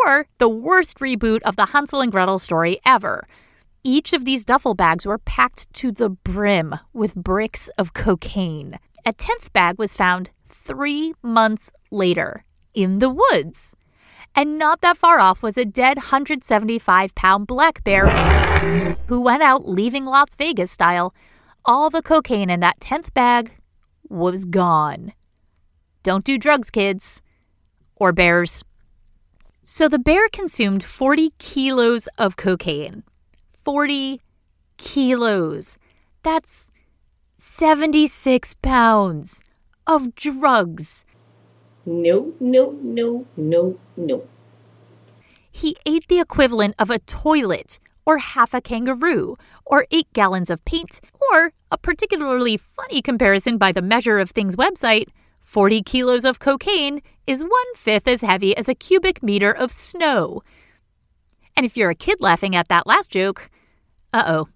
Or 0.06 0.28
the 0.38 0.50
worst 0.50 1.00
reboot 1.00 1.42
of 1.44 1.56
the 1.56 1.68
Hansel 1.68 2.02
and 2.02 2.12
Gretel 2.12 2.40
story 2.40 2.80
ever. 2.86 3.26
Each 3.84 4.12
of 4.12 4.26
these 4.26 4.44
duffel 4.44 4.74
bags 4.74 5.06
were 5.06 5.20
packed 5.20 5.72
to 5.76 5.92
the 5.92 6.10
brim 6.10 6.76
with 6.94 7.16
bricks 7.16 7.70
of 7.78 7.94
cocaine. 7.94 8.78
A 9.06 9.14
tenth 9.14 9.54
bag 9.54 9.78
was 9.78 9.96
found 9.96 10.30
three 10.50 11.14
months 11.22 11.72
later 11.92 12.44
in 12.74 13.00
the 13.00 13.10
woods. 13.10 13.76
And 14.36 14.58
not 14.58 14.82
that 14.82 14.98
far 14.98 15.20
off 15.20 15.44
was 15.44 15.58
a 15.58 15.66
dead 15.66 15.98
175 15.98 17.16
pound 17.16 17.48
black 17.48 17.84
bear 17.84 18.08
who 19.08 19.22
went 19.22 19.44
out 19.44 19.68
leaving 19.68 20.06
Las 20.06 20.36
Vegas 20.38 20.72
style. 20.72 21.14
All 21.66 21.90
the 21.90 22.02
cocaine 22.02 22.50
in 22.50 22.60
that 22.62 22.80
10th 22.80 23.14
bag 23.14 23.52
was 24.10 24.46
gone. 24.46 25.14
Don't 26.02 26.26
do 26.26 26.38
drugs, 26.38 26.70
kids. 26.70 27.22
Or 27.96 28.12
bears. 28.12 28.64
So 29.64 29.88
the 29.88 30.00
bear 30.00 30.28
consumed 30.30 30.84
40 30.84 31.32
kilos 31.38 32.08
of 32.18 32.36
cocaine. 32.36 33.04
40 33.64 34.20
kilos. 34.78 35.78
That's 36.24 36.72
76 37.38 38.56
pounds 38.62 39.42
of 39.88 40.16
drugs. 40.16 41.06
No, 41.86 42.34
no, 42.40 42.72
no, 42.82 43.26
no, 43.36 43.78
no. 43.98 44.28
He 45.52 45.76
ate 45.86 46.08
the 46.08 46.20
equivalent 46.20 46.76
of 46.80 46.90
a 46.90 47.00
toilet, 47.00 47.80
or 48.06 48.18
half 48.18 48.54
a 48.54 48.62
kangaroo, 48.62 49.38
or 49.66 49.86
eight 49.92 50.12
gallons 50.14 50.50
of 50.50 50.64
paint, 50.66 51.00
or 51.32 51.52
a 51.72 51.78
particularly 51.78 52.58
funny 52.58 53.02
comparison 53.02 53.58
by 53.58 53.72
the 53.72 53.82
Measure 53.82 54.20
of 54.20 54.32
Things 54.32 54.56
website 54.56 55.08
40 55.42 55.84
kilos 55.84 56.26
of 56.26 56.40
cocaine 56.40 57.02
is 57.28 57.44
one 57.44 57.76
fifth 57.76 58.08
as 58.08 58.22
heavy 58.22 58.58
as 58.58 58.68
a 58.68 58.74
cubic 58.74 59.22
meter 59.22 59.52
of 59.52 59.72
snow. 59.72 60.42
And 61.56 61.66
if 61.66 61.78
you're 61.78 61.92
a 61.92 61.96
kid 61.96 62.18
laughing 62.20 62.56
at 62.56 62.70
that 62.70 62.88
last 62.88 63.12
joke, 63.12 63.50
uh 64.14 64.24
oh, 64.26 64.50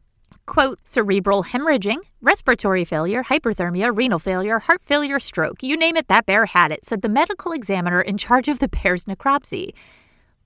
quote, 0.48 0.80
cerebral 0.86 1.44
hemorrhaging, 1.44 2.00
respiratory 2.24 2.84
failure, 2.84 3.24
hyperthermia, 3.24 3.96
renal 3.96 4.18
failure, 4.18 4.58
heart 4.58 4.82
failure, 4.84 5.20
stroke. 5.20 5.62
You 5.62 5.77
name 5.77 5.96
it, 5.96 6.08
that 6.08 6.25
bear 6.25 6.48
had 6.48 6.72
it, 6.72 6.84
said 6.84 7.04
the 7.04 7.10
medical 7.10 7.51
examiner 7.51 8.01
in 8.01 8.18
charge 8.18 8.48
of 8.48 8.58
the 8.58 8.68
bear's 8.68 9.06
necropsy. 9.06 9.74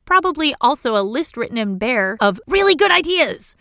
Probably 0.04 0.54
also 0.60 0.98
a 0.98 1.04
list 1.04 1.38
written 1.38 1.58
in 1.58 1.78
bear 1.78 2.18
of 2.20 2.42
really 2.48 2.76
good 2.76 2.92
ideas. 2.92 3.56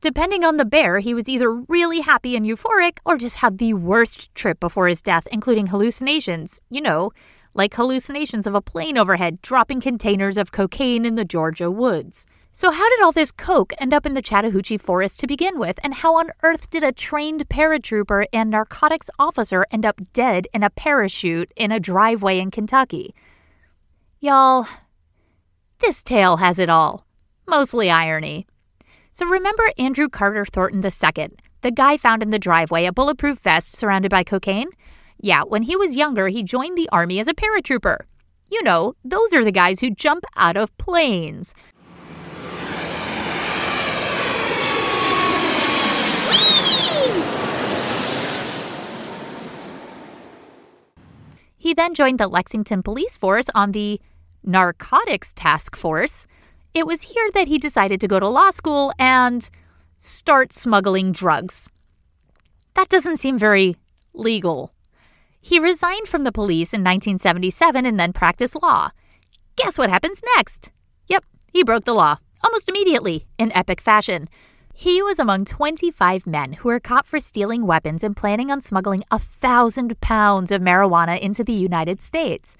Depending 0.00 0.44
on 0.44 0.56
the 0.56 0.64
bear, 0.64 0.98
he 0.98 1.14
was 1.14 1.28
either 1.28 1.52
really 1.52 2.00
happy 2.00 2.34
and 2.34 2.46
euphoric 2.46 2.98
or 3.04 3.18
just 3.18 3.36
had 3.36 3.58
the 3.58 3.74
worst 3.74 4.34
trip 4.34 4.58
before 4.58 4.88
his 4.88 5.02
death, 5.02 5.28
including 5.30 5.66
hallucinations. 5.66 6.60
You 6.70 6.80
know, 6.80 7.12
like 7.52 7.74
hallucinations 7.74 8.46
of 8.46 8.54
a 8.54 8.62
plane 8.62 8.96
overhead 8.96 9.42
dropping 9.42 9.80
containers 9.80 10.38
of 10.38 10.52
cocaine 10.52 11.04
in 11.04 11.16
the 11.16 11.24
Georgia 11.24 11.70
woods. 11.70 12.26
So, 12.60 12.70
how 12.70 12.90
did 12.90 13.00
all 13.00 13.12
this 13.12 13.32
coke 13.32 13.72
end 13.78 13.94
up 13.94 14.04
in 14.04 14.12
the 14.12 14.20
Chattahoochee 14.20 14.76
Forest 14.76 15.18
to 15.20 15.26
begin 15.26 15.58
with? 15.58 15.80
And 15.82 15.94
how 15.94 16.16
on 16.16 16.28
earth 16.42 16.68
did 16.68 16.84
a 16.84 16.92
trained 16.92 17.48
paratrooper 17.48 18.26
and 18.34 18.50
narcotics 18.50 19.08
officer 19.18 19.64
end 19.70 19.86
up 19.86 19.98
dead 20.12 20.46
in 20.52 20.62
a 20.62 20.68
parachute 20.68 21.50
in 21.56 21.72
a 21.72 21.80
driveway 21.80 22.38
in 22.38 22.50
Kentucky? 22.50 23.14
Y'all, 24.20 24.66
this 25.78 26.04
tale 26.04 26.36
has 26.36 26.58
it 26.58 26.68
all. 26.68 27.06
Mostly 27.48 27.90
irony. 27.90 28.46
So, 29.10 29.24
remember 29.24 29.72
Andrew 29.78 30.10
Carter 30.10 30.44
Thornton 30.44 30.84
II, 30.84 31.28
the 31.62 31.70
guy 31.70 31.96
found 31.96 32.22
in 32.22 32.28
the 32.28 32.38
driveway, 32.38 32.84
a 32.84 32.92
bulletproof 32.92 33.38
vest 33.38 33.72
surrounded 33.72 34.10
by 34.10 34.22
cocaine? 34.22 34.68
Yeah, 35.18 35.44
when 35.44 35.62
he 35.62 35.76
was 35.76 35.96
younger, 35.96 36.28
he 36.28 36.42
joined 36.42 36.76
the 36.76 36.90
army 36.92 37.20
as 37.20 37.26
a 37.26 37.32
paratrooper. 37.32 38.00
You 38.50 38.64
know, 38.64 38.94
those 39.04 39.32
are 39.32 39.44
the 39.44 39.52
guys 39.52 39.78
who 39.78 39.90
jump 39.90 40.24
out 40.36 40.56
of 40.56 40.76
planes. 40.76 41.54
He 51.60 51.74
then 51.74 51.92
joined 51.92 52.18
the 52.18 52.26
Lexington 52.26 52.82
Police 52.82 53.18
Force 53.18 53.50
on 53.54 53.72
the 53.72 54.00
Narcotics 54.42 55.34
Task 55.34 55.76
Force. 55.76 56.26
It 56.72 56.86
was 56.86 57.02
here 57.02 57.30
that 57.34 57.48
he 57.48 57.58
decided 57.58 58.00
to 58.00 58.08
go 58.08 58.18
to 58.18 58.26
law 58.26 58.48
school 58.48 58.94
and 58.98 59.48
start 59.98 60.54
smuggling 60.54 61.12
drugs. 61.12 61.70
That 62.72 62.88
doesn't 62.88 63.18
seem 63.18 63.36
very 63.36 63.76
legal. 64.14 64.72
He 65.42 65.58
resigned 65.58 66.08
from 66.08 66.24
the 66.24 66.32
police 66.32 66.72
in 66.72 66.80
1977 66.80 67.84
and 67.84 68.00
then 68.00 68.14
practiced 68.14 68.56
law. 68.62 68.88
Guess 69.56 69.76
what 69.76 69.90
happens 69.90 70.22
next? 70.36 70.72
Yep, 71.08 71.26
he 71.52 71.62
broke 71.62 71.84
the 71.84 71.92
law 71.92 72.16
almost 72.42 72.70
immediately 72.70 73.26
in 73.36 73.52
epic 73.52 73.82
fashion. 73.82 74.30
He 74.80 75.02
was 75.02 75.18
among 75.18 75.44
25 75.44 76.26
men 76.26 76.54
who 76.54 76.70
were 76.70 76.80
caught 76.80 77.04
for 77.04 77.20
stealing 77.20 77.66
weapons 77.66 78.02
and 78.02 78.16
planning 78.16 78.50
on 78.50 78.62
smuggling 78.62 79.02
a 79.10 79.18
thousand 79.18 80.00
pounds 80.00 80.50
of 80.50 80.62
marijuana 80.62 81.20
into 81.20 81.44
the 81.44 81.52
United 81.52 82.00
States. 82.00 82.56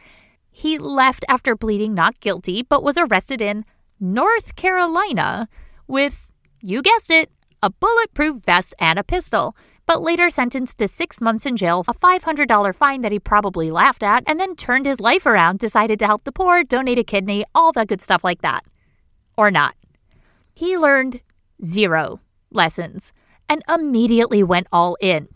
He 0.50 0.76
left 0.76 1.24
after 1.30 1.56
pleading 1.56 1.94
not 1.94 2.20
guilty, 2.20 2.60
but 2.60 2.82
was 2.82 2.98
arrested 2.98 3.40
in 3.40 3.64
North 4.00 4.54
Carolina 4.54 5.48
with, 5.86 6.28
you 6.60 6.82
guessed 6.82 7.10
it, 7.10 7.30
a 7.62 7.70
bulletproof 7.70 8.44
vest 8.44 8.74
and 8.78 8.98
a 8.98 9.02
pistol, 9.02 9.56
but 9.86 10.02
later 10.02 10.28
sentenced 10.28 10.76
to 10.76 10.88
six 10.88 11.22
months 11.22 11.46
in 11.46 11.56
jail, 11.56 11.86
a 11.88 11.94
$500 11.94 12.74
fine 12.74 13.00
that 13.00 13.12
he 13.12 13.18
probably 13.18 13.70
laughed 13.70 14.02
at, 14.02 14.24
and 14.26 14.38
then 14.38 14.56
turned 14.56 14.84
his 14.84 15.00
life 15.00 15.24
around, 15.24 15.58
decided 15.58 15.98
to 15.98 16.06
help 16.06 16.24
the 16.24 16.32
poor, 16.32 16.64
donate 16.64 16.98
a 16.98 17.02
kidney, 17.02 17.46
all 17.54 17.72
that 17.72 17.88
good 17.88 18.02
stuff 18.02 18.22
like 18.22 18.42
that. 18.42 18.62
Or 19.38 19.50
not. 19.50 19.74
He 20.52 20.76
learned 20.76 21.22
zero 21.62 22.20
lessons 22.50 23.12
and 23.48 23.62
immediately 23.68 24.42
went 24.42 24.66
all 24.72 24.96
in. 25.00 25.28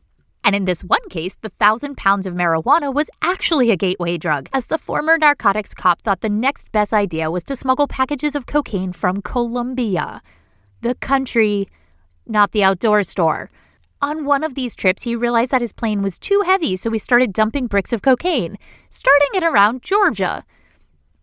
And 0.45 0.55
in 0.55 0.67
this 0.67 0.85
one 0.85 1.09
case, 1.09 1.37
the 1.37 1.49
thousand 1.49 1.97
pounds 1.97 2.27
of 2.27 2.35
marijuana 2.35 2.93
was 2.93 3.09
actually 3.23 3.71
a 3.71 3.77
gateway 3.77 4.19
drug, 4.19 4.49
as 4.53 4.67
the 4.67 4.79
former 4.79 5.17
narcotics 5.17 5.73
cop 5.73 6.03
thought 6.03 6.21
the 6.21 6.29
next 6.29 6.71
best 6.71 6.93
idea 6.93 7.31
was 7.31 7.45
to 7.45 7.57
smuggle 7.57 7.89
packages 7.89 8.35
of 8.35 8.47
cocaine 8.47 8.93
from 8.93 9.23
Colombia. 9.23 10.21
The 10.83 10.95
country, 10.97 11.69
not 12.27 12.53
the 12.53 12.63
outdoor 12.63 13.03
store. 13.05 13.51
On 14.03 14.27
one 14.27 14.45
of 14.45 14.55
these 14.55 14.77
trips, 14.77 15.03
he 15.03 15.17
realized 15.17 15.51
that 15.51 15.63
his 15.63 15.73
plane 15.73 16.03
was 16.03 16.19
too 16.19 16.43
heavy, 16.45 16.77
so 16.77 16.91
he 16.91 16.99
started 16.99 17.33
dumping 17.33 17.67
bricks 17.67 17.95
of 17.95 18.03
cocaine, 18.03 18.59
starting 18.91 19.31
at 19.37 19.45
around 19.45 19.83
Georgia 19.83 20.45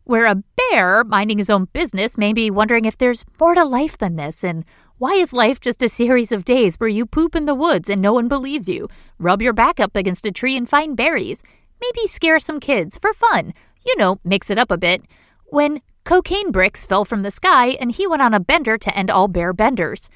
where 0.03 0.25
a 0.25 0.43
bear 0.57 1.03
minding 1.03 1.37
his 1.37 1.49
own 1.49 1.65
business 1.73 2.17
may 2.17 2.33
be 2.33 2.51
wondering 2.51 2.85
if 2.85 2.97
there's 2.97 3.25
more 3.39 3.53
to 3.53 3.63
life 3.63 3.97
than 3.97 4.15
this 4.15 4.43
and 4.43 4.65
why 5.01 5.13
is 5.13 5.33
life 5.33 5.59
just 5.59 5.81
a 5.81 5.89
series 5.89 6.31
of 6.31 6.45
days 6.45 6.75
where 6.75 6.87
you 6.87 7.07
poop 7.07 7.35
in 7.35 7.45
the 7.45 7.55
woods 7.55 7.89
and 7.89 7.99
no 7.99 8.13
one 8.13 8.27
believes 8.27 8.69
you, 8.69 8.87
rub 9.17 9.41
your 9.41 9.51
back 9.51 9.79
up 9.79 9.95
against 9.95 10.27
a 10.27 10.31
tree 10.31 10.55
and 10.55 10.69
find 10.69 10.95
berries, 10.95 11.41
maybe 11.81 12.05
scare 12.05 12.37
some 12.37 12.59
kids 12.59 12.99
for 12.99 13.11
fun, 13.11 13.51
you 13.83 13.97
know, 13.97 14.19
mix 14.23 14.51
it 14.51 14.59
up 14.59 14.69
a 14.69 14.77
bit, 14.77 15.01
when 15.45 15.81
cocaine 16.03 16.51
bricks 16.51 16.85
fell 16.85 17.03
from 17.03 17.23
the 17.23 17.31
sky 17.31 17.69
and 17.79 17.91
he 17.91 18.05
went 18.05 18.21
on 18.21 18.35
a 18.35 18.39
bender 18.39 18.77
to 18.77 18.95
end 18.95 19.09
all 19.09 19.27
bear 19.27 19.53
benders. 19.53 20.07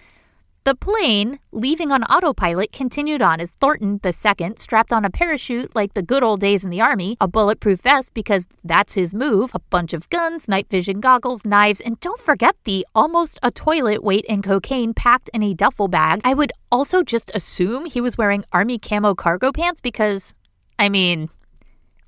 The 0.65 0.74
plane, 0.74 1.38
leaving 1.51 1.91
on 1.91 2.03
autopilot, 2.05 2.72
continued 2.72 3.22
on 3.22 3.39
as 3.39 3.51
Thornton 3.51 4.01
II 4.03 4.53
strapped 4.57 4.91
on 4.91 5.05
a 5.05 5.12
parachute 5.12 5.75
like 5.75 5.93
the 5.93 6.01
good 6.01 6.24
old 6.24 6.39
days 6.39 6.65
in 6.65 6.72
the 6.72 6.81
Army, 6.81 7.17
a 7.22 7.27
bulletproof 7.27 7.81
vest 7.81 8.15
because 8.15 8.48
that's 8.63 8.95
his 8.95 9.13
move, 9.13 9.51
a 9.53 9.60
bunch 9.69 9.93
of 9.93 10.10
guns, 10.10 10.48
night 10.48 10.67
vision 10.67 11.01
goggles, 11.01 11.45
knives, 11.45 11.81
and 11.81 12.00
don't 12.00 12.19
forget 12.19 12.55
the 12.63 12.84
almost 12.95 13.38
a 13.43 13.51
toilet 13.51 14.03
weight 14.03 14.25
in 14.25 14.41
cocaine 14.41 14.95
packed 14.95 15.29
in 15.36 15.43
a 15.43 15.53
duffel 15.53 15.88
bag. 15.88 16.22
I 16.24 16.34
would 16.34 16.51
also 16.72 17.03
just 17.03 17.29
assume 17.36 17.86
he 17.86 18.01
was 18.01 18.17
wearing 18.17 18.43
Army 18.51 18.79
camo 18.79 19.13
cargo 19.13 19.51
pants 19.51 19.81
because, 19.81 20.34
I 20.79 20.89
mean, 20.89 21.29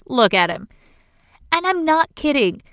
look 0.08 0.34
at 0.34 0.50
him. 0.50 0.68
And 1.52 1.68
I'm 1.68 1.86
not 1.86 2.16
kidding. 2.16 2.64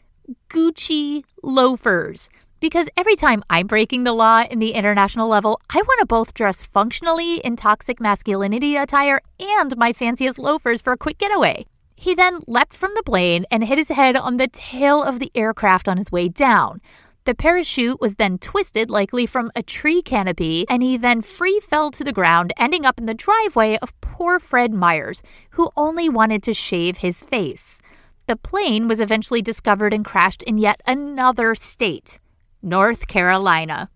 Gucci 0.48 1.24
loafers 1.42 2.30
because 2.64 2.88
every 2.96 3.14
time 3.14 3.44
I'm 3.50 3.66
breaking 3.66 4.04
the 4.04 4.14
law 4.14 4.42
in 4.50 4.58
the 4.58 4.72
international 4.72 5.28
level, 5.28 5.60
I 5.68 5.82
want 5.82 6.00
to 6.00 6.06
both 6.06 6.32
dress 6.32 6.62
functionally 6.62 7.36
in 7.40 7.56
toxic 7.56 8.00
masculinity 8.00 8.74
attire 8.74 9.20
and 9.38 9.76
my 9.76 9.92
fanciest 9.92 10.38
loafers 10.38 10.80
for 10.80 10.94
a 10.94 10.96
quick 10.96 11.18
getaway. 11.18 11.66
He 11.94 12.14
then 12.14 12.40
leapt 12.46 12.72
from 12.72 12.92
the 12.96 13.02
plane 13.02 13.44
and 13.50 13.62
hit 13.62 13.76
his 13.76 13.88
head 13.88 14.16
on 14.16 14.38
the 14.38 14.48
tail 14.48 15.02
of 15.02 15.18
the 15.18 15.30
aircraft 15.34 15.88
on 15.88 15.98
his 15.98 16.10
way 16.10 16.30
down. 16.30 16.80
The 17.26 17.34
parachute 17.34 18.00
was 18.00 18.14
then 18.14 18.38
twisted, 18.38 18.88
likely 18.88 19.26
from 19.26 19.52
a 19.54 19.62
tree 19.62 20.00
canopy, 20.00 20.64
and 20.70 20.82
he 20.82 20.96
then 20.96 21.20
free 21.20 21.60
fell 21.60 21.90
to 21.90 22.02
the 22.02 22.14
ground, 22.14 22.54
ending 22.56 22.86
up 22.86 22.96
in 22.98 23.04
the 23.04 23.12
driveway 23.12 23.76
of 23.82 24.00
poor 24.00 24.40
Fred 24.40 24.72
Myers, 24.72 25.22
who 25.50 25.68
only 25.76 26.08
wanted 26.08 26.42
to 26.44 26.54
shave 26.54 26.96
his 26.96 27.22
face. 27.22 27.82
The 28.26 28.36
plane 28.36 28.88
was 28.88 29.00
eventually 29.00 29.42
discovered 29.42 29.92
and 29.92 30.02
crashed 30.02 30.42
in 30.44 30.56
yet 30.56 30.80
another 30.86 31.54
state. 31.54 32.18
North 32.64 33.06
Carolina. 33.06 33.90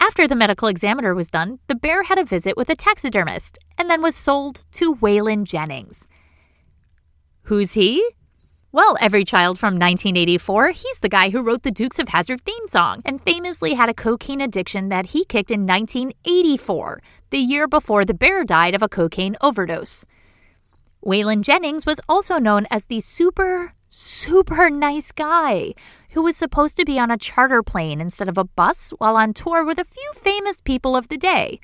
After 0.00 0.26
the 0.26 0.34
medical 0.34 0.66
examiner 0.66 1.14
was 1.14 1.28
done, 1.28 1.58
the 1.66 1.74
bear 1.74 2.02
had 2.02 2.18
a 2.18 2.24
visit 2.24 2.56
with 2.56 2.70
a 2.70 2.74
taxidermist 2.74 3.58
and 3.76 3.90
then 3.90 4.00
was 4.00 4.16
sold 4.16 4.64
to 4.72 4.94
Waylon 4.94 5.44
Jennings. 5.44 6.08
Who's 7.42 7.74
he? 7.74 8.02
Well, 8.72 8.96
every 9.02 9.26
child 9.26 9.58
from 9.58 9.74
1984, 9.74 10.70
he's 10.70 11.00
the 11.00 11.10
guy 11.10 11.28
who 11.28 11.42
wrote 11.42 11.64
the 11.64 11.70
Dukes 11.70 11.98
of 11.98 12.08
Hazzard 12.08 12.40
theme 12.40 12.66
song 12.66 13.02
and 13.04 13.20
famously 13.20 13.74
had 13.74 13.90
a 13.90 13.94
cocaine 13.94 14.40
addiction 14.40 14.88
that 14.88 15.04
he 15.04 15.26
kicked 15.26 15.50
in 15.50 15.66
1984, 15.66 17.02
the 17.28 17.38
year 17.38 17.68
before 17.68 18.06
the 18.06 18.14
bear 18.14 18.42
died 18.42 18.74
of 18.74 18.82
a 18.82 18.88
cocaine 18.88 19.36
overdose. 19.42 20.06
Waylon 21.04 21.42
Jennings 21.42 21.84
was 21.84 22.00
also 22.08 22.38
known 22.38 22.66
as 22.70 22.86
the 22.86 23.02
super, 23.02 23.74
super 23.94 24.70
nice 24.70 25.12
guy 25.12 25.74
who 26.12 26.22
was 26.22 26.34
supposed 26.34 26.78
to 26.78 26.84
be 26.84 26.98
on 26.98 27.10
a 27.10 27.18
charter 27.18 27.62
plane 27.62 28.00
instead 28.00 28.26
of 28.26 28.38
a 28.38 28.44
bus 28.44 28.88
while 28.96 29.18
on 29.18 29.34
tour 29.34 29.64
with 29.64 29.78
a 29.78 29.84
few 29.84 30.12
famous 30.14 30.62
people 30.62 30.96
of 30.96 31.08
the 31.08 31.18
day. 31.18 31.60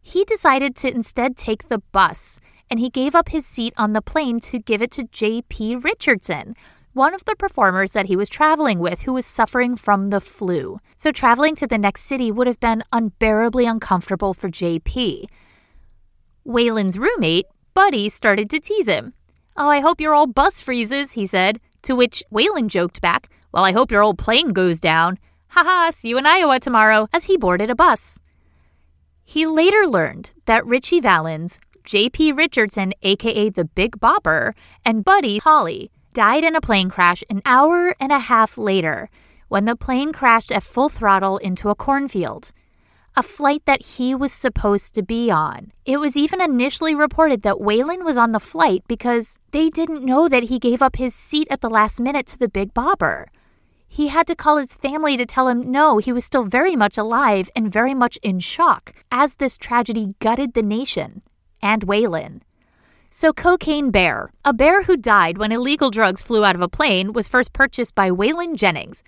He 0.00 0.24
decided 0.24 0.74
to 0.76 0.94
instead 0.94 1.36
take 1.36 1.68
the 1.68 1.82
bus 1.92 2.40
and 2.70 2.80
he 2.80 2.88
gave 2.88 3.14
up 3.14 3.28
his 3.28 3.44
seat 3.44 3.74
on 3.76 3.92
the 3.92 4.00
plane 4.00 4.40
to 4.40 4.58
give 4.58 4.80
it 4.80 4.90
to 4.92 5.04
J.P. 5.04 5.76
Richardson, 5.76 6.54
one 6.94 7.14
of 7.14 7.26
the 7.26 7.36
performers 7.36 7.92
that 7.92 8.06
he 8.06 8.16
was 8.16 8.30
traveling 8.30 8.78
with 8.78 9.02
who 9.02 9.12
was 9.12 9.26
suffering 9.26 9.76
from 9.76 10.08
the 10.08 10.22
flu. 10.22 10.80
So 10.96 11.12
traveling 11.12 11.54
to 11.56 11.66
the 11.66 11.76
next 11.76 12.04
city 12.04 12.32
would 12.32 12.46
have 12.46 12.60
been 12.60 12.82
unbearably 12.94 13.66
uncomfortable 13.66 14.32
for 14.32 14.48
J.P. 14.48 15.28
Waylon's 16.46 16.98
roommate, 16.98 17.46
Buddy, 17.74 18.08
started 18.08 18.48
to 18.50 18.58
tease 18.58 18.88
him. 18.88 19.12
Oh, 19.60 19.68
I 19.68 19.80
hope 19.80 20.00
your 20.00 20.14
old 20.14 20.36
bus 20.36 20.60
freezes, 20.60 21.10
he 21.10 21.26
said, 21.26 21.58
to 21.82 21.96
which 21.96 22.22
Waylon 22.32 22.68
joked 22.68 23.00
back, 23.00 23.28
Well, 23.50 23.64
I 23.64 23.72
hope 23.72 23.90
your 23.90 24.04
old 24.04 24.16
plane 24.16 24.52
goes 24.52 24.78
down. 24.78 25.18
Ha 25.48 25.64
ha, 25.64 25.90
see 25.92 26.10
you 26.10 26.18
in 26.18 26.26
Iowa 26.26 26.60
tomorrow, 26.60 27.08
as 27.12 27.24
he 27.24 27.36
boarded 27.36 27.68
a 27.68 27.74
bus. 27.74 28.20
He 29.24 29.46
later 29.46 29.84
learned 29.88 30.30
that 30.44 30.64
Ritchie 30.64 31.00
Valens, 31.00 31.58
J.P. 31.82 32.34
Richardson, 32.34 32.92
aka 33.02 33.50
the 33.50 33.64
Big 33.64 33.98
Bopper, 33.98 34.52
and 34.84 35.04
Buddy 35.04 35.38
Holly 35.38 35.90
died 36.12 36.44
in 36.44 36.54
a 36.54 36.60
plane 36.60 36.88
crash 36.88 37.24
an 37.28 37.42
hour 37.44 37.96
and 37.98 38.12
a 38.12 38.20
half 38.20 38.58
later 38.58 39.10
when 39.48 39.64
the 39.64 39.74
plane 39.74 40.12
crashed 40.12 40.52
at 40.52 40.62
full 40.62 40.88
throttle 40.88 41.38
into 41.38 41.68
a 41.68 41.74
cornfield. 41.74 42.52
A 43.18 43.22
flight 43.24 43.64
that 43.64 43.84
he 43.84 44.14
was 44.14 44.32
supposed 44.32 44.94
to 44.94 45.02
be 45.02 45.28
on. 45.28 45.72
It 45.84 45.98
was 45.98 46.16
even 46.16 46.40
initially 46.40 46.94
reported 46.94 47.42
that 47.42 47.56
Waylon 47.56 48.04
was 48.04 48.16
on 48.16 48.30
the 48.30 48.38
flight 48.38 48.84
because 48.86 49.38
they 49.50 49.70
didn't 49.70 50.04
know 50.04 50.28
that 50.28 50.44
he 50.44 50.60
gave 50.60 50.82
up 50.82 50.94
his 50.94 51.16
seat 51.16 51.48
at 51.50 51.60
the 51.60 51.68
last 51.68 52.00
minute 52.00 52.28
to 52.28 52.38
the 52.38 52.48
Big 52.48 52.72
Bopper. 52.72 53.26
He 53.88 54.06
had 54.06 54.28
to 54.28 54.36
call 54.36 54.56
his 54.56 54.72
family 54.72 55.16
to 55.16 55.26
tell 55.26 55.48
him 55.48 55.68
no, 55.68 55.98
he 55.98 56.12
was 56.12 56.24
still 56.24 56.44
very 56.44 56.76
much 56.76 56.96
alive 56.96 57.50
and 57.56 57.72
very 57.72 57.92
much 57.92 58.18
in 58.22 58.38
shock 58.38 58.94
as 59.10 59.34
this 59.34 59.56
tragedy 59.56 60.14
gutted 60.20 60.54
the 60.54 60.62
nation 60.62 61.22
and 61.60 61.88
Waylon. 61.88 62.42
So, 63.10 63.32
Cocaine 63.32 63.90
Bear, 63.90 64.30
a 64.44 64.54
bear 64.54 64.84
who 64.84 64.96
died 64.96 65.38
when 65.38 65.50
illegal 65.50 65.90
drugs 65.90 66.22
flew 66.22 66.44
out 66.44 66.54
of 66.54 66.62
a 66.62 66.68
plane, 66.68 67.12
was 67.12 67.26
first 67.26 67.52
purchased 67.52 67.96
by 67.96 68.12
Waylon 68.12 68.54
Jennings. 68.54 69.02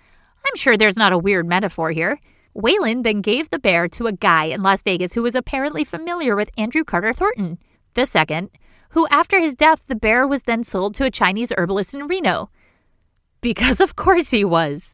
I'm 0.45 0.57
sure 0.57 0.75
there's 0.75 0.97
not 0.97 1.13
a 1.13 1.17
weird 1.17 1.47
metaphor 1.47 1.91
here. 1.91 2.19
Waylon 2.55 3.03
then 3.03 3.21
gave 3.21 3.49
the 3.49 3.59
bear 3.59 3.87
to 3.89 4.07
a 4.07 4.11
guy 4.11 4.45
in 4.45 4.61
Las 4.61 4.81
Vegas 4.81 5.13
who 5.13 5.21
was 5.21 5.35
apparently 5.35 5.83
familiar 5.83 6.35
with 6.35 6.49
Andrew 6.57 6.83
Carter 6.83 7.13
Thornton, 7.13 7.57
the 7.93 8.05
second, 8.05 8.49
who 8.89 9.07
after 9.09 9.39
his 9.39 9.55
death, 9.55 9.85
the 9.87 9.95
bear 9.95 10.27
was 10.27 10.43
then 10.43 10.63
sold 10.63 10.95
to 10.95 11.05
a 11.05 11.11
Chinese 11.11 11.53
herbalist 11.57 11.93
in 11.93 12.07
Reno. 12.07 12.49
Because 13.39 13.79
of 13.79 13.95
course 13.95 14.31
he 14.31 14.43
was. 14.43 14.93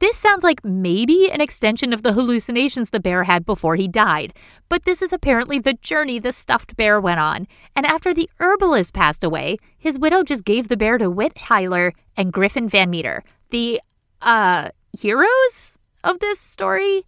This 0.00 0.16
sounds 0.16 0.42
like 0.42 0.64
maybe 0.64 1.30
an 1.30 1.40
extension 1.40 1.92
of 1.92 2.02
the 2.02 2.12
hallucinations 2.12 2.90
the 2.90 3.00
bear 3.00 3.24
had 3.24 3.44
before 3.44 3.76
he 3.76 3.86
died, 3.86 4.32
but 4.68 4.84
this 4.84 5.02
is 5.02 5.12
apparently 5.12 5.58
the 5.58 5.74
journey 5.74 6.18
the 6.18 6.32
stuffed 6.32 6.76
bear 6.76 7.00
went 7.00 7.20
on. 7.20 7.46
And 7.76 7.86
after 7.86 8.14
the 8.14 8.30
herbalist 8.40 8.94
passed 8.94 9.22
away, 9.22 9.58
his 9.78 9.98
widow 9.98 10.22
just 10.22 10.44
gave 10.44 10.68
the 10.68 10.76
bear 10.76 10.96
to 10.98 11.10
Whit 11.10 11.36
Hiler 11.36 11.92
and 12.16 12.32
Griffin 12.32 12.68
Van 12.68 12.88
Meter, 12.88 13.22
the, 13.50 13.80
uh, 14.22 14.70
heroes 14.98 15.78
of 16.04 16.18
this 16.20 16.40
story. 16.40 17.04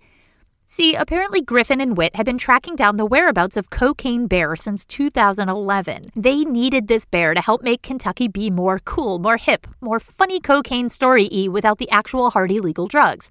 See, 0.66 0.94
apparently 0.94 1.42
Griffin 1.42 1.80
and 1.80 1.96
Whit 1.96 2.16
had 2.16 2.24
been 2.24 2.38
tracking 2.38 2.74
down 2.74 2.96
the 2.96 3.04
whereabouts 3.04 3.59
of 3.59 3.68
Cocaine 3.68 4.26
Bear 4.26 4.57
since 4.57 4.87
2011. 4.87 6.11
They 6.16 6.44
needed 6.44 6.88
this 6.88 7.04
bear 7.04 7.35
to 7.35 7.40
help 7.40 7.62
make 7.62 7.83
Kentucky 7.83 8.28
be 8.28 8.50
more 8.50 8.78
cool, 8.80 9.18
more 9.18 9.37
hip, 9.37 9.66
more 9.83 10.00
funny 10.00 10.40
cocaine 10.40 10.88
story 10.88 11.28
y 11.30 11.48
without 11.48 11.78
the 11.78 11.90
actual 11.90 12.30
hard 12.30 12.50
illegal 12.50 12.87
drugs. 12.87 13.28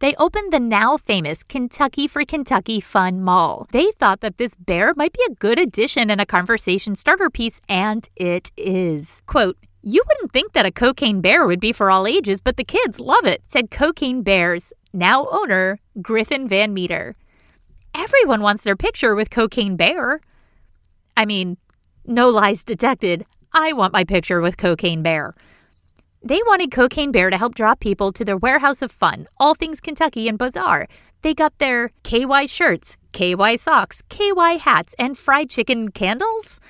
They 0.00 0.14
opened 0.16 0.52
the 0.52 0.60
now 0.60 0.96
famous 0.96 1.42
Kentucky 1.42 2.06
for 2.08 2.24
Kentucky 2.24 2.80
Fun 2.80 3.22
Mall. 3.22 3.66
They 3.70 3.90
thought 3.92 4.20
that 4.20 4.38
this 4.38 4.54
bear 4.54 4.92
might 4.96 5.12
be 5.12 5.22
a 5.28 5.34
good 5.34 5.58
addition 5.58 6.10
and 6.10 6.20
a 6.20 6.26
conversation 6.26 6.94
starter 6.94 7.30
piece, 7.30 7.60
and 7.68 8.08
it 8.16 8.50
is. 8.56 9.20
Quote, 9.26 9.58
you 9.82 10.02
wouldn't 10.06 10.32
think 10.32 10.52
that 10.52 10.66
a 10.66 10.70
cocaine 10.70 11.20
bear 11.20 11.46
would 11.46 11.60
be 11.60 11.72
for 11.72 11.90
all 11.90 12.06
ages, 12.06 12.40
but 12.40 12.56
the 12.56 12.64
kids 12.64 13.00
love 13.00 13.24
it, 13.24 13.42
said 13.46 13.70
Cocaine 13.70 14.22
Bears 14.22 14.72
now 14.92 15.26
owner 15.30 15.78
Griffin 16.02 16.46
Van 16.48 16.74
Meter. 16.74 17.16
Everyone 17.94 18.42
wants 18.42 18.62
their 18.62 18.76
picture 18.76 19.14
with 19.14 19.30
Cocaine 19.30 19.76
Bear. 19.76 20.20
I 21.16 21.24
mean, 21.24 21.56
no 22.04 22.28
lies 22.30 22.62
detected. 22.62 23.24
I 23.52 23.72
want 23.72 23.92
my 23.92 24.04
picture 24.04 24.40
with 24.40 24.56
Cocaine 24.56 25.02
Bear. 25.02 25.34
They 26.22 26.40
wanted 26.46 26.70
Cocaine 26.70 27.12
Bear 27.12 27.30
to 27.30 27.38
help 27.38 27.54
draw 27.54 27.74
people 27.74 28.12
to 28.12 28.24
their 28.24 28.36
warehouse 28.36 28.82
of 28.82 28.92
fun, 28.92 29.26
all 29.38 29.54
things 29.54 29.80
Kentucky 29.80 30.28
and 30.28 30.38
Bazaar. 30.38 30.86
They 31.22 31.34
got 31.34 31.58
their 31.58 31.90
KY 32.04 32.46
shirts, 32.46 32.96
KY 33.12 33.56
socks, 33.56 34.02
KY 34.08 34.58
hats, 34.60 34.94
and 34.98 35.16
fried 35.16 35.50
chicken 35.50 35.90
candles. 35.90 36.60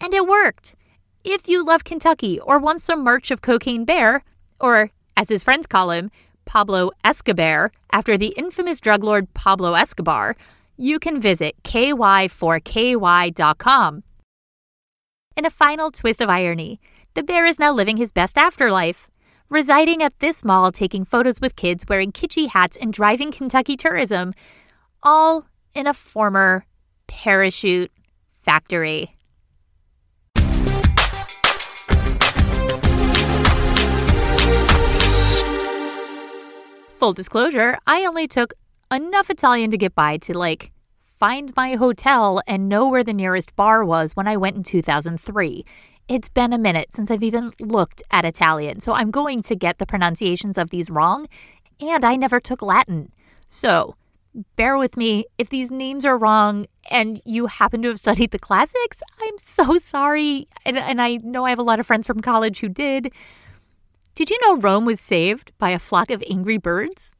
And 0.00 0.14
it 0.14 0.26
worked. 0.26 0.74
If 1.24 1.48
you 1.48 1.64
love 1.64 1.84
Kentucky 1.84 2.38
or 2.40 2.58
want 2.58 2.80
some 2.80 3.04
merch 3.04 3.30
of 3.30 3.42
Cocaine 3.42 3.84
Bear, 3.84 4.24
or 4.58 4.90
as 5.18 5.28
his 5.28 5.42
friends 5.42 5.66
call 5.66 5.90
him, 5.90 6.10
Pablo 6.46 6.92
Escobar, 7.04 7.72
after 7.92 8.16
the 8.16 8.32
infamous 8.38 8.80
drug 8.80 9.04
lord 9.04 9.34
Pablo 9.34 9.74
Escobar, 9.74 10.34
you 10.78 10.98
can 10.98 11.20
visit 11.20 11.62
ky4ky.com. 11.62 14.02
In 15.36 15.44
a 15.44 15.50
final 15.50 15.90
twist 15.90 16.22
of 16.22 16.30
irony, 16.30 16.80
the 17.12 17.22
bear 17.22 17.44
is 17.44 17.58
now 17.58 17.74
living 17.74 17.98
his 17.98 18.12
best 18.12 18.38
afterlife, 18.38 19.06
residing 19.50 20.02
at 20.02 20.18
this 20.20 20.42
mall, 20.42 20.72
taking 20.72 21.04
photos 21.04 21.38
with 21.38 21.54
kids, 21.54 21.84
wearing 21.86 22.12
kitschy 22.12 22.48
hats, 22.48 22.78
and 22.78 22.94
driving 22.94 23.30
Kentucky 23.30 23.76
tourism, 23.76 24.32
all 25.02 25.44
in 25.74 25.86
a 25.86 25.92
former 25.92 26.64
parachute 27.08 27.92
factory. 28.42 29.14
Full 37.00 37.14
disclosure, 37.14 37.78
I 37.86 38.04
only 38.04 38.28
took 38.28 38.52
enough 38.92 39.30
Italian 39.30 39.70
to 39.70 39.78
get 39.78 39.94
by 39.94 40.18
to 40.18 40.36
like 40.36 40.70
find 41.00 41.50
my 41.56 41.76
hotel 41.76 42.42
and 42.46 42.68
know 42.68 42.90
where 42.90 43.02
the 43.02 43.14
nearest 43.14 43.56
bar 43.56 43.86
was 43.86 44.14
when 44.14 44.28
I 44.28 44.36
went 44.36 44.56
in 44.56 44.62
2003. 44.62 45.64
It's 46.08 46.28
been 46.28 46.52
a 46.52 46.58
minute 46.58 46.92
since 46.92 47.10
I've 47.10 47.22
even 47.22 47.54
looked 47.58 48.02
at 48.10 48.26
Italian, 48.26 48.80
so 48.80 48.92
I'm 48.92 49.10
going 49.10 49.40
to 49.44 49.56
get 49.56 49.78
the 49.78 49.86
pronunciations 49.86 50.58
of 50.58 50.68
these 50.68 50.90
wrong, 50.90 51.26
and 51.80 52.04
I 52.04 52.16
never 52.16 52.38
took 52.38 52.60
Latin. 52.60 53.10
So, 53.48 53.96
bear 54.56 54.76
with 54.76 54.98
me 54.98 55.24
if 55.38 55.48
these 55.48 55.70
names 55.70 56.04
are 56.04 56.18
wrong 56.18 56.66
and 56.90 57.18
you 57.24 57.46
happen 57.46 57.80
to 57.80 57.88
have 57.88 57.98
studied 57.98 58.32
the 58.32 58.38
classics. 58.38 59.02
I'm 59.22 59.38
so 59.38 59.78
sorry. 59.78 60.48
And, 60.66 60.76
and 60.76 61.00
I 61.00 61.16
know 61.22 61.46
I 61.46 61.48
have 61.48 61.58
a 61.58 61.62
lot 61.62 61.80
of 61.80 61.86
friends 61.86 62.06
from 62.06 62.20
college 62.20 62.60
who 62.60 62.68
did. 62.68 63.10
Did 64.14 64.28
you 64.28 64.38
know 64.42 64.56
Rome 64.56 64.84
was 64.84 65.00
saved 65.00 65.52
by 65.58 65.70
a 65.70 65.78
flock 65.78 66.10
of 66.10 66.22
angry 66.28 66.58
birds? 66.58 67.14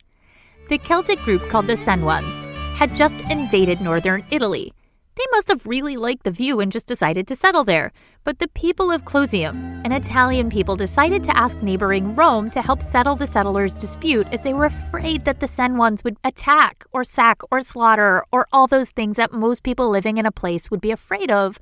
The 0.69 0.79
Celtic 0.79 1.19
group 1.21 1.49
called 1.49 1.67
the 1.67 1.75
Senones 1.75 2.37
had 2.77 2.95
just 2.95 3.19
invaded 3.31 3.81
northern 3.81 4.25
Italy. 4.31 4.73
They 5.15 5.25
must 5.33 5.49
have 5.49 5.67
really 5.67 5.97
liked 5.97 6.25
the 6.25 6.31
view 6.31 6.61
and 6.61 6.73
just 6.73 6.87
decided 6.87 7.29
to 7.29 7.37
settle 7.37 7.63
there. 7.63 7.93
But 8.25 8.39
the 8.39 8.49
people 8.49 8.91
of 8.91 9.05
Clusium, 9.05 9.83
an 9.85 9.93
Italian 9.93 10.51
people, 10.51 10.77
decided 10.77 11.23
to 11.25 11.37
ask 11.37 11.61
neighboring 11.63 12.15
Rome 12.15 12.51
to 12.51 12.63
help 12.63 12.83
settle 12.83 13.17
the 13.17 13.27
settlers' 13.27 13.75
dispute 13.75 14.27
as 14.33 14.43
they 14.43 14.55
were 14.55 14.67
afraid 14.67 15.25
that 15.27 15.41
the 15.41 15.47
Senones 15.47 16.03
would 16.05 16.17
attack 16.25 16.85
or 16.93 17.05
sack 17.05 17.41
or 17.51 17.61
slaughter 17.61 18.25
or 18.33 18.47
all 18.53 18.67
those 18.67 18.91
things 18.91 19.17
that 19.17 19.33
most 19.33 19.63
people 19.63 19.91
living 19.91 20.19
in 20.19 20.27
a 20.27 20.33
place 20.33 20.71
would 20.71 20.81
be 20.81 20.91
afraid 20.91 21.31
of 21.31 21.59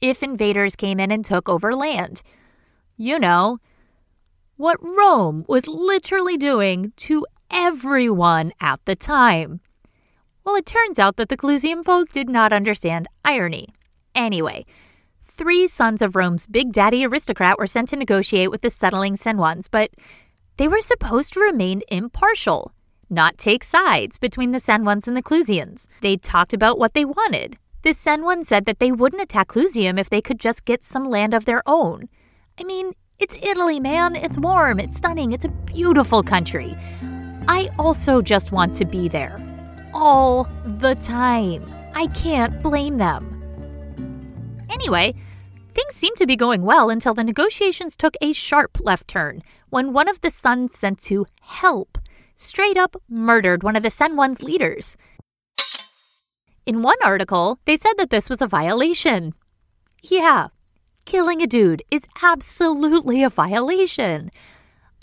if 0.00 0.22
invaders 0.22 0.76
came 0.76 1.00
in 1.00 1.10
and 1.10 1.24
took 1.24 1.48
over 1.48 1.74
land. 1.74 2.22
You 2.96 3.18
know, 3.18 3.58
what 4.56 4.78
Rome 4.80 5.44
was 5.48 5.66
literally 5.66 6.36
doing 6.36 6.92
to 6.96 7.26
everyone 7.50 8.52
at 8.60 8.84
the 8.84 8.96
time. 8.96 9.60
Well, 10.44 10.56
it 10.56 10.66
turns 10.66 10.98
out 10.98 11.16
that 11.16 11.28
the 11.28 11.36
Clusium 11.36 11.84
folk 11.84 12.10
did 12.10 12.28
not 12.28 12.52
understand 12.52 13.08
irony. 13.24 13.68
Anyway, 14.14 14.66
three 15.22 15.66
sons 15.66 16.02
of 16.02 16.14
Rome's 16.14 16.46
big 16.46 16.72
daddy 16.72 17.04
aristocrat 17.04 17.58
were 17.58 17.66
sent 17.66 17.88
to 17.88 17.96
negotiate 17.96 18.50
with 18.50 18.60
the 18.60 18.70
settling 18.70 19.16
Senones, 19.16 19.68
but 19.70 19.90
they 20.56 20.68
were 20.68 20.80
supposed 20.80 21.32
to 21.32 21.40
remain 21.40 21.82
impartial. 21.90 22.72
not 23.10 23.38
take 23.38 23.64
sides 23.64 24.18
between 24.18 24.52
the 24.52 24.58
Senones 24.58 25.06
and 25.06 25.16
the 25.16 25.22
Clusians. 25.22 25.86
They 26.00 26.16
talked 26.16 26.52
about 26.52 26.78
what 26.78 26.94
they 26.94 27.04
wanted. 27.04 27.56
The 27.82 27.90
Senones 27.90 28.46
said 28.46 28.64
that 28.66 28.78
they 28.78 28.92
wouldn't 28.92 29.22
attack 29.22 29.48
Clusium 29.48 29.98
if 29.98 30.10
they 30.10 30.20
could 30.20 30.40
just 30.40 30.64
get 30.64 30.82
some 30.82 31.08
land 31.10 31.34
of 31.34 31.44
their 31.44 31.62
own. 31.66 32.08
I 32.58 32.64
mean, 32.64 32.92
it's 33.18 33.36
Italy, 33.42 33.80
man. 33.80 34.16
It's 34.16 34.38
warm, 34.38 34.80
it's 34.80 34.96
stunning, 34.96 35.32
it's 35.32 35.44
a 35.44 35.48
beautiful 35.48 36.22
country. 36.22 36.76
I 37.48 37.70
also 37.78 38.22
just 38.22 38.52
want 38.52 38.74
to 38.76 38.84
be 38.84 39.08
there. 39.08 39.40
All 39.92 40.44
the 40.64 40.94
time. 40.96 41.70
I 41.94 42.08
can't 42.08 42.62
blame 42.62 42.98
them. 42.98 43.30
Anyway, 44.70 45.14
things 45.74 45.94
seemed 45.94 46.16
to 46.16 46.26
be 46.26 46.36
going 46.36 46.62
well 46.62 46.90
until 46.90 47.14
the 47.14 47.22
negotiations 47.22 47.96
took 47.96 48.16
a 48.20 48.32
sharp 48.32 48.78
left 48.80 49.08
turn 49.08 49.42
when 49.70 49.92
one 49.92 50.08
of 50.08 50.20
the 50.20 50.30
sons 50.30 50.76
sent 50.78 51.00
to 51.02 51.26
help 51.40 51.98
straight 52.36 52.76
up 52.76 52.96
murdered 53.08 53.62
one 53.62 53.76
of 53.76 53.82
the 53.82 53.90
Senones' 53.90 54.42
leaders. 54.42 54.96
In 56.66 56.82
one 56.82 56.96
article, 57.04 57.58
they 57.66 57.76
said 57.76 57.92
that 57.98 58.10
this 58.10 58.30
was 58.30 58.42
a 58.42 58.46
violation. 58.46 59.34
Yeah, 60.02 60.48
killing 61.04 61.42
a 61.42 61.46
dude 61.46 61.82
is 61.90 62.02
absolutely 62.22 63.22
a 63.22 63.30
violation. 63.30 64.30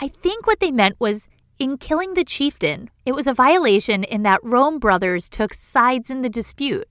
I 0.00 0.08
think 0.08 0.46
what 0.46 0.60
they 0.60 0.70
meant 0.70 0.96
was 0.98 1.28
in 1.58 1.78
killing 1.78 2.14
the 2.14 2.24
chieftain, 2.24 2.90
it 3.06 3.14
was 3.14 3.26
a 3.26 3.34
violation 3.34 4.04
in 4.04 4.22
that 4.24 4.40
Rome 4.42 4.78
brothers 4.78 5.28
took 5.28 5.54
sides 5.54 6.10
in 6.10 6.22
the 6.22 6.28
dispute. 6.28 6.88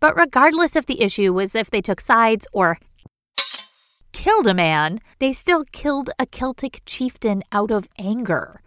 But 0.00 0.16
regardless 0.16 0.76
if 0.76 0.86
the 0.86 1.00
issue 1.00 1.32
was 1.32 1.54
if 1.54 1.70
they 1.70 1.80
took 1.80 2.00
sides 2.00 2.46
or 2.52 2.78
killed 4.12 4.46
a 4.46 4.54
man, 4.54 5.00
they 5.18 5.32
still 5.32 5.64
killed 5.72 6.10
a 6.18 6.26
Celtic 6.26 6.82
chieftain 6.86 7.42
out 7.52 7.70
of 7.70 7.88
anger. 7.98 8.60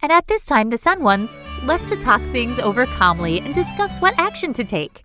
And 0.00 0.10
at 0.10 0.26
this 0.26 0.44
time, 0.44 0.70
the 0.70 0.78
Senones 0.78 1.38
left 1.66 1.88
to 1.88 1.96
talk 1.96 2.20
things 2.32 2.58
over 2.58 2.86
calmly 2.86 3.38
and 3.38 3.54
discuss 3.54 4.00
what 4.00 4.18
action 4.18 4.52
to 4.54 4.64
take. 4.64 5.04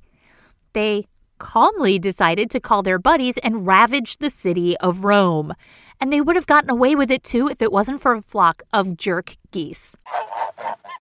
They 0.74 1.08
calmly 1.38 2.00
decided 2.00 2.50
to 2.52 2.60
call 2.60 2.84
their 2.84 3.00
buddies 3.00 3.38
and 3.40 3.66
ravage 3.66 4.18
the 4.18 4.30
city 4.30 4.78
of 4.78 5.04
Rome. 5.04 5.54
And 6.00 6.12
they 6.12 6.22
would 6.22 6.36
have 6.36 6.48
gotten 6.48 6.70
away 6.70 6.96
with 6.96 7.10
it 7.12 7.24
too 7.24 7.48
if 7.48 7.62
it 7.62 7.72
wasn't 7.72 8.02
for 8.02 8.14
a 8.14 8.22
flock 8.22 8.64
of 8.74 8.98
jerk 8.98 9.36
geese. 9.52 9.96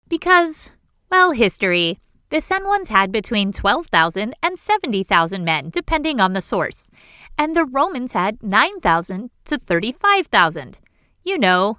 Because, 0.07 0.71
well, 1.09 1.31
history. 1.31 1.99
The 2.29 2.37
Senones 2.37 2.87
had 2.87 3.11
between 3.11 3.51
12,000 3.51 4.33
and 4.41 4.57
70,000 4.57 5.45
men, 5.45 5.69
depending 5.69 6.19
on 6.19 6.33
the 6.33 6.41
source, 6.41 6.89
and 7.37 7.55
the 7.55 7.65
Romans 7.65 8.13
had 8.13 8.41
9,000 8.41 9.29
to 9.45 9.57
35,000. 9.59 10.79
You 11.23 11.37
know, 11.37 11.77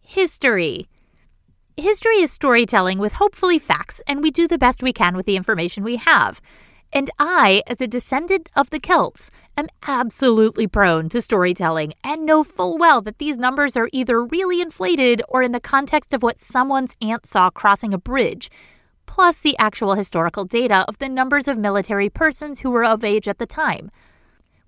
history. 0.00 0.88
History 1.76 2.16
is 2.16 2.30
storytelling 2.30 2.98
with 2.98 3.14
hopefully 3.14 3.58
facts, 3.58 4.02
and 4.06 4.22
we 4.22 4.30
do 4.30 4.48
the 4.48 4.58
best 4.58 4.82
we 4.82 4.92
can 4.92 5.16
with 5.16 5.26
the 5.26 5.36
information 5.36 5.84
we 5.84 5.96
have. 5.96 6.40
And 6.94 7.08
I, 7.18 7.62
as 7.66 7.80
a 7.80 7.86
descendant 7.86 8.50
of 8.54 8.68
the 8.68 8.78
Celts, 8.78 9.30
am 9.56 9.68
absolutely 9.86 10.66
prone 10.66 11.08
to 11.08 11.22
storytelling 11.22 11.94
and 12.04 12.26
know 12.26 12.44
full 12.44 12.76
well 12.76 13.00
that 13.02 13.16
these 13.16 13.38
numbers 13.38 13.78
are 13.78 13.88
either 13.92 14.22
really 14.22 14.60
inflated 14.60 15.22
or 15.30 15.42
in 15.42 15.52
the 15.52 15.60
context 15.60 16.12
of 16.12 16.22
what 16.22 16.38
someone's 16.38 16.94
aunt 17.00 17.24
saw 17.24 17.48
crossing 17.48 17.94
a 17.94 17.98
bridge, 17.98 18.50
plus 19.06 19.38
the 19.38 19.56
actual 19.58 19.94
historical 19.94 20.44
data 20.44 20.84
of 20.86 20.98
the 20.98 21.08
numbers 21.08 21.48
of 21.48 21.56
military 21.56 22.10
persons 22.10 22.60
who 22.60 22.70
were 22.70 22.84
of 22.84 23.04
age 23.04 23.26
at 23.26 23.38
the 23.38 23.46
time. 23.46 23.90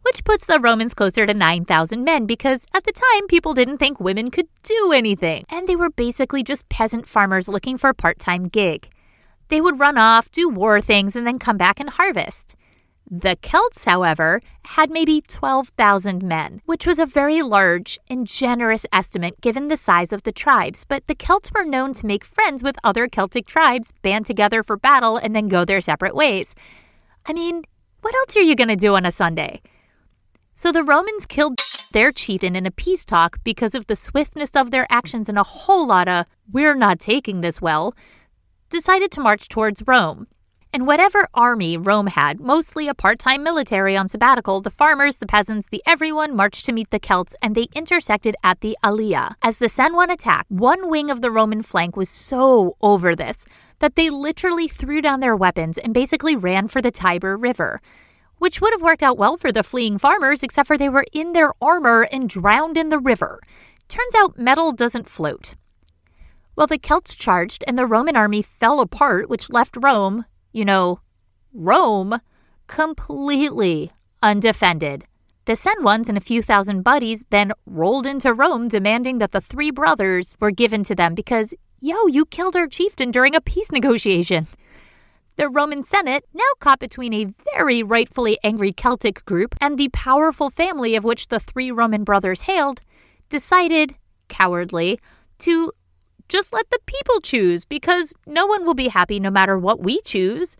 Which 0.00 0.24
puts 0.24 0.46
the 0.46 0.60
Romans 0.60 0.94
closer 0.94 1.26
to 1.26 1.34
9,000 1.34 2.04
men 2.04 2.24
because 2.24 2.66
at 2.74 2.84
the 2.84 2.92
time 2.92 3.26
people 3.28 3.52
didn't 3.52 3.78
think 3.78 4.00
women 4.00 4.30
could 4.30 4.48
do 4.62 4.92
anything, 4.92 5.44
and 5.50 5.66
they 5.66 5.76
were 5.76 5.90
basically 5.90 6.42
just 6.42 6.68
peasant 6.70 7.06
farmers 7.06 7.48
looking 7.48 7.76
for 7.76 7.90
a 7.90 7.94
part 7.94 8.18
time 8.18 8.44
gig. 8.44 8.88
They 9.54 9.60
would 9.60 9.78
run 9.78 9.98
off, 9.98 10.32
do 10.32 10.48
war 10.48 10.80
things, 10.80 11.14
and 11.14 11.24
then 11.24 11.38
come 11.38 11.56
back 11.56 11.78
and 11.78 11.88
harvest. 11.88 12.56
The 13.08 13.38
Celts, 13.40 13.84
however, 13.84 14.40
had 14.64 14.90
maybe 14.90 15.20
12,000 15.20 16.24
men, 16.24 16.60
which 16.64 16.88
was 16.88 16.98
a 16.98 17.06
very 17.06 17.40
large 17.40 17.96
and 18.10 18.26
generous 18.26 18.84
estimate 18.92 19.40
given 19.40 19.68
the 19.68 19.76
size 19.76 20.12
of 20.12 20.24
the 20.24 20.32
tribes. 20.32 20.84
But 20.84 21.06
the 21.06 21.14
Celts 21.14 21.52
were 21.54 21.64
known 21.64 21.92
to 21.94 22.06
make 22.06 22.24
friends 22.24 22.64
with 22.64 22.74
other 22.82 23.06
Celtic 23.06 23.46
tribes, 23.46 23.92
band 24.02 24.26
together 24.26 24.64
for 24.64 24.76
battle, 24.76 25.18
and 25.18 25.36
then 25.36 25.46
go 25.46 25.64
their 25.64 25.80
separate 25.80 26.16
ways. 26.16 26.56
I 27.24 27.32
mean, 27.32 27.62
what 28.00 28.16
else 28.16 28.36
are 28.36 28.40
you 28.40 28.56
going 28.56 28.70
to 28.70 28.74
do 28.74 28.96
on 28.96 29.06
a 29.06 29.12
Sunday? 29.12 29.62
So 30.54 30.72
the 30.72 30.82
Romans 30.82 31.26
killed 31.26 31.60
their 31.92 32.10
chieftain 32.10 32.56
in 32.56 32.66
a 32.66 32.72
peace 32.72 33.04
talk 33.04 33.38
because 33.44 33.76
of 33.76 33.86
the 33.86 33.94
swiftness 33.94 34.50
of 34.56 34.72
their 34.72 34.88
actions 34.90 35.28
and 35.28 35.38
a 35.38 35.44
whole 35.44 35.86
lot 35.86 36.08
of, 36.08 36.26
we're 36.50 36.74
not 36.74 36.98
taking 36.98 37.40
this 37.40 37.62
well 37.62 37.94
decided 38.74 39.12
to 39.12 39.20
march 39.20 39.48
towards 39.48 39.84
Rome. 39.86 40.26
And 40.72 40.84
whatever 40.84 41.28
army 41.32 41.76
Rome 41.76 42.08
had, 42.08 42.40
mostly 42.40 42.88
a 42.88 42.94
part 42.94 43.20
time 43.20 43.44
military 43.44 43.96
on 43.96 44.08
sabbatical, 44.08 44.60
the 44.60 44.72
farmers, 44.72 45.18
the 45.18 45.26
peasants, 45.26 45.68
the 45.68 45.80
everyone 45.86 46.34
marched 46.34 46.64
to 46.64 46.72
meet 46.72 46.90
the 46.90 46.98
Celts 46.98 47.36
and 47.40 47.54
they 47.54 47.68
intersected 47.76 48.34
at 48.42 48.62
the 48.62 48.76
Allia. 48.82 49.34
As 49.42 49.58
the 49.58 49.68
Senwan 49.68 50.12
attacked, 50.12 50.50
one 50.50 50.90
wing 50.90 51.08
of 51.08 51.20
the 51.20 51.30
Roman 51.30 51.62
flank 51.62 51.96
was 51.96 52.10
so 52.10 52.76
over 52.80 53.14
this 53.14 53.46
that 53.78 53.94
they 53.94 54.10
literally 54.10 54.66
threw 54.66 55.00
down 55.00 55.20
their 55.20 55.36
weapons 55.36 55.78
and 55.78 55.94
basically 55.94 56.34
ran 56.34 56.66
for 56.66 56.82
the 56.82 56.90
Tiber 56.90 57.36
River. 57.36 57.80
Which 58.38 58.60
would 58.60 58.72
have 58.72 58.82
worked 58.82 59.04
out 59.04 59.16
well 59.16 59.36
for 59.36 59.52
the 59.52 59.62
fleeing 59.62 59.98
farmers, 59.98 60.42
except 60.42 60.66
for 60.66 60.76
they 60.76 60.88
were 60.88 61.06
in 61.12 61.32
their 61.32 61.52
armor 61.62 62.08
and 62.10 62.28
drowned 62.28 62.76
in 62.76 62.88
the 62.88 62.98
river. 62.98 63.40
Turns 63.86 64.14
out 64.16 64.36
metal 64.36 64.72
doesn't 64.72 65.08
float. 65.08 65.54
Well, 66.56 66.66
the 66.66 66.78
Celts 66.78 67.16
charged 67.16 67.64
and 67.66 67.76
the 67.76 67.86
Roman 67.86 68.16
army 68.16 68.42
fell 68.42 68.80
apart, 68.80 69.28
which 69.28 69.50
left 69.50 69.76
Rome, 69.80 70.24
you 70.52 70.64
know, 70.64 71.00
Rome, 71.52 72.20
completely 72.66 73.90
undefended. 74.22 75.04
The 75.46 75.56
Senones 75.56 76.08
and 76.08 76.16
a 76.16 76.22
few 76.22 76.42
thousand 76.42 76.82
buddies 76.82 77.24
then 77.30 77.52
rolled 77.66 78.06
into 78.06 78.32
Rome 78.32 78.68
demanding 78.68 79.18
that 79.18 79.32
the 79.32 79.40
three 79.40 79.70
brothers 79.70 80.36
were 80.40 80.50
given 80.50 80.84
to 80.84 80.94
them 80.94 81.14
because, 81.14 81.52
yo, 81.80 82.06
you 82.06 82.24
killed 82.24 82.56
our 82.56 82.66
chieftain 82.66 83.10
during 83.10 83.34
a 83.34 83.40
peace 83.40 83.70
negotiation. 83.70 84.46
The 85.36 85.48
Roman 85.48 85.82
Senate, 85.82 86.24
now 86.32 86.44
caught 86.60 86.78
between 86.78 87.12
a 87.12 87.26
very 87.52 87.82
rightfully 87.82 88.38
angry 88.44 88.72
Celtic 88.72 89.24
group 89.24 89.54
and 89.60 89.76
the 89.76 89.88
powerful 89.88 90.48
family 90.48 90.94
of 90.94 91.04
which 91.04 91.28
the 91.28 91.40
three 91.40 91.72
Roman 91.72 92.04
brothers 92.04 92.40
hailed, 92.40 92.80
decided, 93.28 93.96
cowardly, 94.28 95.00
to 95.40 95.72
just 96.28 96.52
let 96.52 96.68
the 96.70 96.78
people 96.86 97.20
choose 97.20 97.64
because 97.64 98.14
no 98.26 98.46
one 98.46 98.64
will 98.64 98.74
be 98.74 98.88
happy 98.88 99.20
no 99.20 99.30
matter 99.30 99.58
what 99.58 99.80
we 99.80 100.00
choose. 100.00 100.56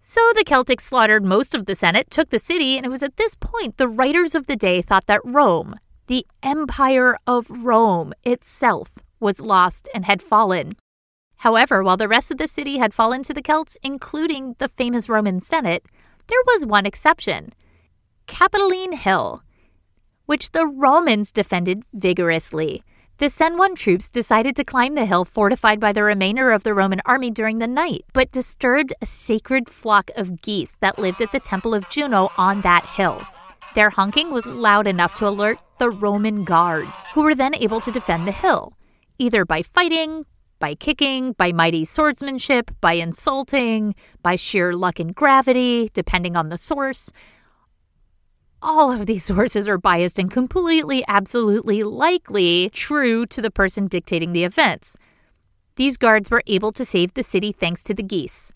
So 0.00 0.20
the 0.34 0.44
Celtics 0.44 0.82
slaughtered 0.82 1.24
most 1.24 1.54
of 1.54 1.66
the 1.66 1.76
Senate, 1.76 2.10
took 2.10 2.30
the 2.30 2.38
city, 2.38 2.76
and 2.76 2.86
it 2.86 2.90
was 2.90 3.02
at 3.02 3.16
this 3.16 3.34
point 3.34 3.76
the 3.76 3.88
writers 3.88 4.34
of 4.34 4.46
the 4.46 4.56
day 4.56 4.80
thought 4.80 5.06
that 5.06 5.20
Rome, 5.24 5.76
the 6.06 6.26
Empire 6.42 7.18
of 7.26 7.50
Rome 7.50 8.14
itself, 8.24 8.98
was 9.20 9.40
lost 9.40 9.88
and 9.94 10.06
had 10.06 10.22
fallen. 10.22 10.74
However, 11.36 11.82
while 11.82 11.96
the 11.96 12.08
rest 12.08 12.30
of 12.30 12.38
the 12.38 12.48
city 12.48 12.78
had 12.78 12.94
fallen 12.94 13.22
to 13.24 13.34
the 13.34 13.42
Celts, 13.42 13.76
including 13.82 14.56
the 14.58 14.68
famous 14.68 15.08
Roman 15.08 15.40
Senate, 15.40 15.84
there 16.26 16.42
was 16.46 16.66
one 16.66 16.86
exception 16.86 17.52
Capitoline 18.26 18.92
Hill, 18.92 19.42
which 20.26 20.52
the 20.52 20.66
Romans 20.66 21.32
defended 21.32 21.82
vigorously. 21.92 22.82
The 23.20 23.26
Senone 23.26 23.76
troops 23.76 24.08
decided 24.08 24.56
to 24.56 24.64
climb 24.64 24.94
the 24.94 25.04
hill 25.04 25.26
fortified 25.26 25.78
by 25.78 25.92
the 25.92 26.02
remainder 26.02 26.52
of 26.52 26.62
the 26.62 26.72
Roman 26.72 27.02
army 27.04 27.30
during 27.30 27.58
the 27.58 27.66
night, 27.66 28.06
but 28.14 28.32
disturbed 28.32 28.94
a 29.02 29.04
sacred 29.04 29.68
flock 29.68 30.10
of 30.16 30.40
geese 30.40 30.78
that 30.80 30.98
lived 30.98 31.20
at 31.20 31.30
the 31.30 31.38
Temple 31.38 31.74
of 31.74 31.86
Juno 31.90 32.30
on 32.38 32.62
that 32.62 32.86
hill. 32.86 33.20
Their 33.74 33.90
honking 33.90 34.30
was 34.30 34.46
loud 34.46 34.86
enough 34.86 35.16
to 35.16 35.28
alert 35.28 35.58
the 35.76 35.90
Roman 35.90 36.44
guards, 36.44 37.10
who 37.10 37.20
were 37.20 37.34
then 37.34 37.54
able 37.54 37.82
to 37.82 37.92
defend 37.92 38.26
the 38.26 38.32
hill, 38.32 38.72
either 39.18 39.44
by 39.44 39.64
fighting, 39.64 40.24
by 40.58 40.74
kicking, 40.74 41.32
by 41.32 41.52
mighty 41.52 41.84
swordsmanship, 41.84 42.70
by 42.80 42.94
insulting, 42.94 43.94
by 44.22 44.36
sheer 44.36 44.72
luck 44.72 44.98
and 44.98 45.14
gravity, 45.14 45.90
depending 45.92 46.36
on 46.36 46.48
the 46.48 46.56
source 46.56 47.10
all 48.62 48.90
of 48.90 49.06
these 49.06 49.24
sources 49.32 49.68
are 49.68 49.78
biased 49.78 50.18
and 50.18 50.30
completely, 50.30 51.04
absolutely 51.08 51.82
likely 51.82 52.70
true 52.72 53.26
to 53.26 53.42
the 53.42 53.50
person 53.50 53.86
dictating 53.86 54.32
the 54.32 54.44
events. 54.44 54.96
These 55.76 55.96
guards 55.96 56.30
were 56.30 56.42
able 56.46 56.72
to 56.72 56.84
save 56.84 57.14
the 57.14 57.22
city 57.22 57.52
thanks 57.52 57.82
to 57.84 57.94
the 57.94 58.02
geese. 58.02 58.52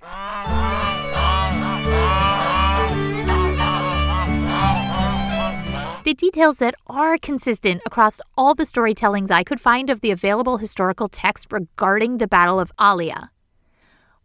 The 6.04 6.12
details 6.12 6.58
that 6.58 6.74
are 6.86 7.16
consistent 7.16 7.80
across 7.86 8.20
all 8.36 8.54
the 8.54 8.64
storytellings 8.64 9.30
I 9.30 9.42
could 9.42 9.58
find 9.58 9.88
of 9.88 10.02
the 10.02 10.10
available 10.10 10.58
historical 10.58 11.08
text 11.08 11.50
regarding 11.50 12.18
the 12.18 12.26
Battle 12.26 12.60
of 12.60 12.70
Allia. 12.78 13.30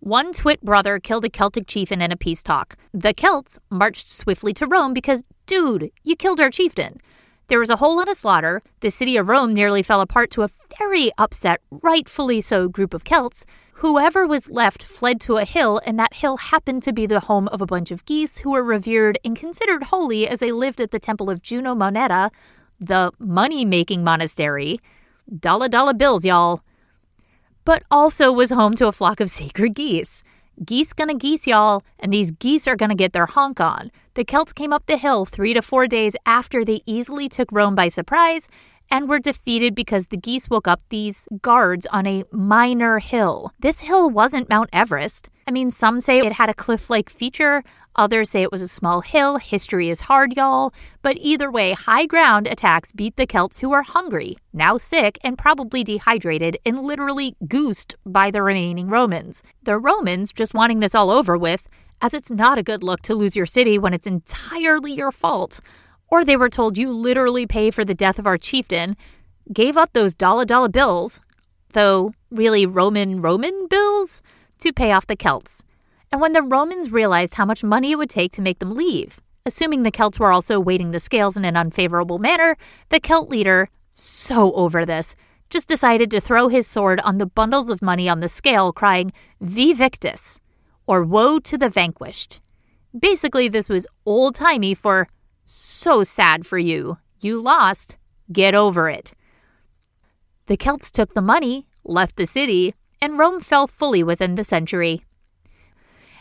One 0.02 0.34
Twit 0.34 0.62
brother 0.62 1.00
killed 1.00 1.24
a 1.26 1.30
Celtic 1.30 1.68
chieftain 1.68 2.02
in 2.02 2.12
a 2.12 2.18
peace 2.18 2.44
talk. 2.44 2.76
The 2.94 3.14
Celts 3.14 3.60
marched 3.70 4.10
swiftly 4.10 4.54
to 4.56 4.68
Rome 4.68 4.94
because, 4.94 5.24
dude, 5.50 5.92
you 6.04 6.16
killed 6.16 6.40
our 6.40 6.52
chieftain. 6.52 7.02
There 7.48 7.58
was 7.58 7.72
a 7.72 7.76
whole 7.76 7.98
lot 7.98 8.08
of 8.08 8.16
slaughter. 8.16 8.62
The 8.82 8.92
city 8.92 9.18
of 9.18 9.28
Rome 9.28 9.52
nearly 9.52 9.82
fell 9.82 10.00
apart 10.00 10.30
to 10.32 10.44
a 10.44 10.50
very 10.78 11.10
upset, 11.18 11.60
rightfully 11.72 12.40
so, 12.40 12.68
group 12.68 12.94
of 12.94 13.04
Celts. 13.04 13.48
Whoever 13.74 14.28
was 14.28 14.48
left 14.52 14.84
fled 14.84 15.20
to 15.22 15.38
a 15.38 15.46
hill, 15.46 15.82
and 15.88 15.98
that 15.98 16.14
hill 16.14 16.38
happened 16.38 16.84
to 16.84 16.94
be 16.94 17.08
the 17.08 17.22
home 17.22 17.48
of 17.48 17.62
a 17.62 17.66
bunch 17.66 17.90
of 17.90 18.06
geese 18.06 18.38
who 18.38 18.52
were 18.52 18.64
revered 18.64 19.18
and 19.26 19.36
considered 19.36 19.82
holy 19.86 20.28
as 20.28 20.40
they 20.40 20.52
lived 20.52 20.80
at 20.80 20.92
the 20.92 21.00
temple 21.00 21.32
of 21.32 21.42
Juno 21.42 21.74
Moneta, 21.74 22.30
the 22.80 23.12
money 23.18 23.66
making 23.66 24.04
monastery. 24.04 24.80
Dollar 25.36 25.68
dollar 25.68 25.96
bills, 25.96 26.24
y'all. 26.24 26.62
But 27.66 27.82
also 27.90 28.32
was 28.32 28.52
home 28.52 28.76
to 28.76 28.88
a 28.88 28.92
flock 28.92 29.20
of 29.20 29.32
sacred 29.32 29.74
geese. 29.74 30.24
Geese 30.66 30.92
gonna 30.92 31.16
geese, 31.16 31.48
y'all, 31.48 31.84
and 32.00 32.12
these 32.12 32.32
geese 32.32 32.68
are 32.68 32.76
gonna 32.76 32.96
get 32.96 33.14
their 33.14 33.26
honk 33.26 33.62
on. 33.62 33.92
The 34.16 34.26
Celts 34.26 34.52
came 34.52 34.74
up 34.74 34.86
the 34.88 34.98
hill 34.98 35.26
three 35.26 35.54
to 35.54 35.62
four 35.62 35.88
days 35.88 36.16
after 36.26 36.66
they 36.66 36.82
easily 36.86 37.30
took 37.30 37.50
Rome 37.52 37.76
by 37.76 37.88
surprise 37.88 38.50
and 38.92 39.08
were 39.08 39.20
defeated 39.20 39.74
because 39.74 40.08
the 40.08 40.18
geese 40.18 40.50
woke 40.50 40.68
up 40.68 40.82
these 40.90 41.28
guards 41.42 41.86
on 41.88 42.06
a 42.08 42.26
minor 42.32 43.00
hill. 43.00 43.54
This 43.60 43.82
hill 43.82 44.10
wasn't 44.10 44.50
Mount 44.50 44.70
Everest. 44.74 45.30
I 45.48 45.52
mean, 45.52 45.72
some 45.72 46.00
say 46.02 46.20
it 46.20 46.34
had 46.34 46.50
a 46.50 46.54
cliff 46.54 46.90
like 46.90 47.10
feature, 47.10 47.64
others 48.00 48.30
say 48.30 48.42
it 48.42 48.52
was 48.52 48.62
a 48.62 48.68
small 48.68 49.02
hill. 49.02 49.38
History 49.38 49.90
is 49.90 50.00
hard, 50.00 50.36
y'all. 50.38 50.74
But 51.02 51.18
either 51.20 51.52
way, 51.52 51.74
high 51.74 52.06
ground 52.06 52.48
attacks 52.48 52.94
beat 52.94 53.18
the 53.18 53.28
Celts 53.28 53.60
who 53.60 53.70
were 53.70 53.84
hungry, 53.84 54.38
now 54.54 54.78
sick, 54.78 55.20
and 55.24 55.38
probably 55.38 55.84
dehydrated 55.84 56.58
and 56.66 56.82
literally 56.82 57.36
goosed 57.48 57.96
by 58.06 58.32
the 58.32 58.42
remaining 58.42 58.88
Romans. 58.88 59.44
The 59.64 59.78
Romans, 59.78 60.32
just 60.32 60.54
wanting 60.54 60.80
this 60.80 60.96
all 60.96 61.12
over 61.12 61.38
with, 61.38 61.68
as 62.02 62.14
it's 62.14 62.32
not 62.32 62.58
a 62.58 62.64
good 62.64 62.84
look 62.84 63.02
to 63.02 63.16
lose 63.16 63.36
your 63.36 63.46
city 63.46 63.78
when 63.78 63.94
it's 63.94 64.08
entirely 64.08 64.94
your 64.94 65.12
fault, 65.12 65.60
or 66.08 66.24
they 66.24 66.38
were 66.38 66.50
told 66.50 66.78
you 66.78 66.94
literally 66.94 67.46
pay 67.46 67.70
for 67.70 67.84
the 67.84 67.94
death 67.94 68.18
of 68.18 68.26
our 68.26 68.38
chieftain, 68.38 68.96
gave 69.52 69.76
up 69.76 69.92
those 69.92 70.16
dollar 70.16 70.46
dollar 70.46 70.70
bills, 70.70 71.20
though 71.74 72.14
really 72.32 72.66
Roman 72.66 73.22
Roman 73.22 73.68
bills, 73.68 74.22
to 74.60 74.72
pay 74.72 74.94
off 74.94 75.08
the 75.08 75.18
Celts. 75.18 75.64
And 76.12 76.22
when 76.22 76.34
the 76.34 76.42
Romans 76.42 76.92
realized 76.92 77.36
how 77.36 77.46
much 77.46 77.64
money 77.64 77.92
it 77.92 77.98
would 77.98 78.10
take 78.10 78.32
to 78.34 78.42
make 78.42 78.60
them 78.60 78.74
leave, 78.74 79.22
assuming 79.46 79.84
the 79.84 79.92
Celts 79.92 80.20
were 80.20 80.32
also 80.32 80.60
weighting 80.60 80.92
the 80.92 81.00
scales 81.00 81.38
in 81.38 81.46
an 81.46 81.56
unfavorable 81.56 82.18
manner, 82.18 82.58
the 82.90 83.00
Celt 83.00 83.30
leader, 83.30 83.70
so 83.92 84.52
over 84.54 84.86
this, 84.86 85.16
just 85.50 85.68
decided 85.68 86.12
to 86.12 86.22
throw 86.22 86.48
his 86.48 86.68
sword 86.68 87.00
on 87.02 87.18
the 87.18 87.26
bundles 87.26 87.70
of 87.70 87.82
money 87.82 88.08
on 88.08 88.20
the 88.20 88.30
scale, 88.30 88.72
crying, 88.72 89.12
Vae 89.42 89.74
Victis, 89.74 90.40
or 90.88 91.04
Woe 91.04 91.40
to 91.40 91.58
the 91.58 91.70
Vanquished. 91.70 92.40
Basically, 92.98 93.48
this 93.48 93.70
was 93.70 93.88
old 94.06 94.36
timey 94.36 94.74
for 94.74 95.08
so 95.46 96.04
sad 96.04 96.46
for 96.46 96.58
you. 96.58 96.98
You 97.22 97.42
lost. 97.42 97.98
Get 98.32 98.54
over 98.54 98.90
it. 98.90 99.14
The 100.46 100.58
Celts 100.58 100.92
took 100.92 101.14
the 101.14 101.22
money, 101.22 101.66
left 101.84 102.16
the 102.16 102.28
city, 102.28 102.76
and 103.02 103.18
Rome 103.18 103.42
fell 103.42 103.68
fully 103.68 104.04
within 104.04 104.36
the 104.36 104.44
century. 104.44 105.04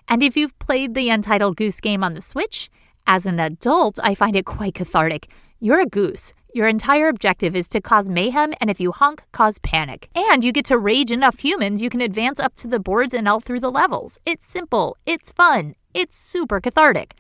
And 0.09 0.23
if 0.23 0.37
you've 0.37 0.59
played 0.59 0.95
the 0.95 1.11
Untitled 1.11 1.57
Goose 1.57 1.81
Game 1.81 2.03
on 2.03 2.15
the 2.15 2.23
Switch, 2.23 2.71
as 3.07 3.27
an 3.27 3.39
adult, 3.39 3.99
I 4.03 4.15
find 4.15 4.37
it 4.37 4.47
quite 4.47 4.75
cathartic. 4.75 5.29
You're 5.61 5.81
a 5.81 5.87
goose. 5.87 6.33
Your 6.55 6.67
entire 6.67 7.09
objective 7.09 7.55
is 7.55 7.69
to 7.71 7.81
cause 7.83 8.09
mayhem, 8.09 8.55
and 8.59 8.71
if 8.71 8.81
you 8.81 8.91
honk, 8.91 9.23
cause 9.33 9.59
panic. 9.59 10.09
And 10.15 10.43
you 10.43 10.51
get 10.51 10.65
to 10.67 10.79
rage 10.79 11.11
enough 11.11 11.39
humans, 11.39 11.83
you 11.83 11.91
can 11.91 12.01
advance 12.01 12.41
up 12.41 12.57
to 12.57 12.69
the 12.69 12.81
boards 12.81 13.13
and 13.13 13.29
out 13.29 13.45
through 13.45 13.61
the 13.61 13.71
levels. 13.71 14.19
It's 14.25 14.47
simple, 14.47 14.97
it's 15.05 15.31
fun, 15.33 15.75
it's 15.93 16.17
super 16.17 16.59
cathartic. 16.59 17.15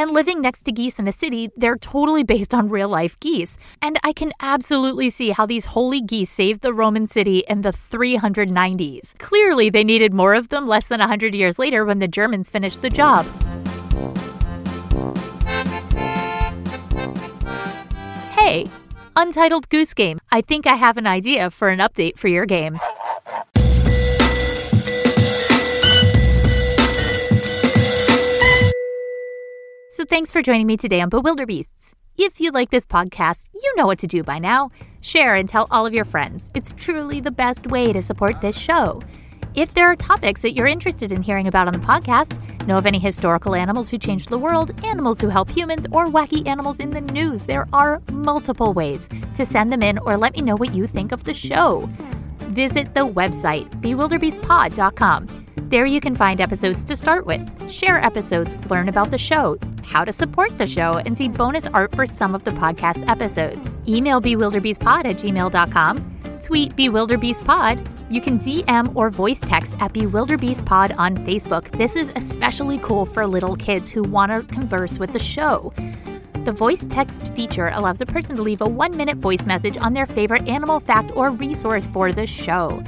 And 0.00 0.12
living 0.12 0.40
next 0.40 0.62
to 0.62 0.72
geese 0.72 0.98
in 0.98 1.06
a 1.08 1.12
city, 1.12 1.50
they're 1.58 1.76
totally 1.76 2.24
based 2.24 2.54
on 2.54 2.70
real 2.70 2.88
life 2.88 3.20
geese. 3.20 3.58
And 3.82 3.98
I 4.02 4.14
can 4.14 4.32
absolutely 4.40 5.10
see 5.10 5.28
how 5.28 5.44
these 5.44 5.66
holy 5.66 6.00
geese 6.00 6.30
saved 6.30 6.62
the 6.62 6.72
Roman 6.72 7.06
city 7.06 7.44
in 7.46 7.60
the 7.60 7.72
390s. 7.72 9.18
Clearly, 9.18 9.68
they 9.68 9.84
needed 9.84 10.14
more 10.14 10.32
of 10.32 10.48
them 10.48 10.66
less 10.66 10.88
than 10.88 11.00
100 11.00 11.34
years 11.34 11.58
later 11.58 11.84
when 11.84 11.98
the 11.98 12.08
Germans 12.08 12.48
finished 12.48 12.80
the 12.80 12.88
job. 12.88 13.26
Hey, 18.30 18.68
Untitled 19.16 19.68
Goose 19.68 19.92
Game. 19.92 20.18
I 20.32 20.40
think 20.40 20.66
I 20.66 20.76
have 20.76 20.96
an 20.96 21.06
idea 21.06 21.50
for 21.50 21.68
an 21.68 21.78
update 21.78 22.18
for 22.18 22.28
your 22.28 22.46
game. 22.46 22.80
So 30.00 30.06
thanks 30.06 30.30
for 30.32 30.40
joining 30.40 30.66
me 30.66 30.78
today 30.78 31.02
on 31.02 31.10
Bewilderbeasts. 31.10 31.92
If 32.16 32.40
you 32.40 32.52
like 32.52 32.70
this 32.70 32.86
podcast, 32.86 33.50
you 33.52 33.74
know 33.76 33.84
what 33.84 33.98
to 33.98 34.06
do 34.06 34.22
by 34.22 34.38
now. 34.38 34.70
Share 35.02 35.34
and 35.34 35.46
tell 35.46 35.66
all 35.70 35.84
of 35.84 35.92
your 35.92 36.06
friends. 36.06 36.50
It's 36.54 36.72
truly 36.78 37.20
the 37.20 37.30
best 37.30 37.66
way 37.66 37.92
to 37.92 38.00
support 38.00 38.40
this 38.40 38.56
show. 38.56 39.02
If 39.54 39.74
there 39.74 39.84
are 39.88 39.96
topics 39.96 40.40
that 40.40 40.52
you're 40.52 40.66
interested 40.66 41.12
in 41.12 41.20
hearing 41.20 41.48
about 41.48 41.66
on 41.66 41.74
the 41.74 41.80
podcast, 41.80 42.34
know 42.66 42.78
of 42.78 42.86
any 42.86 42.98
historical 42.98 43.54
animals 43.54 43.90
who 43.90 43.98
changed 43.98 44.30
the 44.30 44.38
world, 44.38 44.72
animals 44.86 45.20
who 45.20 45.28
help 45.28 45.50
humans, 45.50 45.86
or 45.92 46.06
wacky 46.06 46.48
animals 46.48 46.80
in 46.80 46.92
the 46.92 47.02
news, 47.02 47.44
there 47.44 47.68
are 47.74 48.00
multiple 48.10 48.72
ways 48.72 49.06
to 49.34 49.44
send 49.44 49.70
them 49.70 49.82
in 49.82 49.98
or 49.98 50.16
let 50.16 50.32
me 50.32 50.40
know 50.40 50.56
what 50.56 50.74
you 50.74 50.86
think 50.86 51.12
of 51.12 51.24
the 51.24 51.34
show. 51.34 51.86
Visit 52.50 52.94
the 52.94 53.06
website, 53.06 53.70
bewilderbeastpod.com. 53.80 55.46
There 55.68 55.86
you 55.86 56.00
can 56.00 56.16
find 56.16 56.40
episodes 56.40 56.82
to 56.82 56.96
start 56.96 57.24
with, 57.24 57.70
share 57.70 58.04
episodes, 58.04 58.56
learn 58.68 58.88
about 58.88 59.12
the 59.12 59.18
show, 59.18 59.56
how 59.84 60.04
to 60.04 60.12
support 60.12 60.58
the 60.58 60.66
show, 60.66 60.98
and 60.98 61.16
see 61.16 61.28
bonus 61.28 61.66
art 61.66 61.94
for 61.94 62.06
some 62.06 62.34
of 62.34 62.42
the 62.42 62.50
podcast 62.50 63.08
episodes. 63.08 63.72
Email 63.86 64.20
bewilderbeastpod 64.20 65.04
at 65.04 65.16
gmail.com, 65.16 66.20
tweet 66.42 66.74
bewilderbeastpod. 66.74 68.12
You 68.12 68.20
can 68.20 68.40
DM 68.40 68.96
or 68.96 69.10
voice 69.10 69.38
text 69.38 69.76
at 69.78 69.92
bewilderbeastpod 69.92 70.98
on 70.98 71.18
Facebook. 71.18 71.70
This 71.78 71.94
is 71.94 72.12
especially 72.16 72.78
cool 72.78 73.06
for 73.06 73.28
little 73.28 73.54
kids 73.54 73.88
who 73.88 74.02
want 74.02 74.32
to 74.32 74.42
converse 74.52 74.98
with 74.98 75.12
the 75.12 75.20
show. 75.20 75.72
The 76.44 76.52
voice 76.52 76.86
text 76.88 77.32
feature 77.34 77.68
allows 77.68 78.00
a 78.00 78.06
person 78.06 78.36
to 78.36 78.42
leave 78.42 78.60
a 78.60 78.68
one 78.68 78.96
minute 78.96 79.18
voice 79.18 79.46
message 79.46 79.76
on 79.78 79.94
their 79.94 80.06
favorite 80.06 80.48
animal 80.48 80.80
fact 80.80 81.12
or 81.14 81.30
resource 81.30 81.86
for 81.86 82.12
the 82.12 82.26
show 82.26 82.82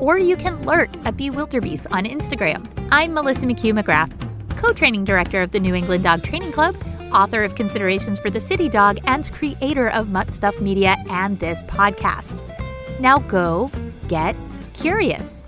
or 0.00 0.18
you 0.18 0.36
can 0.36 0.64
lurk 0.64 0.90
at 1.04 1.16
Bewilderbeast 1.16 1.86
on 1.92 2.04
Instagram. 2.04 2.68
I'm 2.90 3.14
Melissa 3.14 3.46
McHugh 3.46 3.78
McGrath, 3.78 4.12
co 4.56 4.72
training 4.72 5.04
director 5.04 5.42
of 5.42 5.52
the 5.52 5.60
New 5.60 5.74
England 5.74 6.04
Dog 6.04 6.22
Training 6.22 6.52
Club, 6.52 6.76
author 7.12 7.44
of 7.44 7.54
Considerations 7.54 8.18
for 8.18 8.30
the 8.30 8.40
City 8.40 8.68
Dog, 8.68 8.98
and 9.04 9.30
creator 9.32 9.88
of 9.90 10.10
Mutt 10.10 10.32
Stuff 10.32 10.60
Media 10.60 10.96
and 11.10 11.38
this 11.38 11.62
podcast. 11.64 12.40
Now 13.00 13.18
go 13.18 13.70
get 14.08 14.36
curious. 14.74 15.46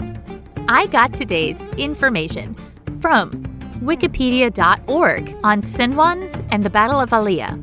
I 0.69 0.87
got 0.87 1.12
today's 1.12 1.64
information 1.77 2.57
from 3.01 3.45
wikipedia.org 3.81 5.37
on 5.45 5.61
Senones 5.61 6.47
and 6.51 6.63
the 6.63 6.71
Battle 6.71 7.01
of 7.01 7.13
Alea, 7.13 7.59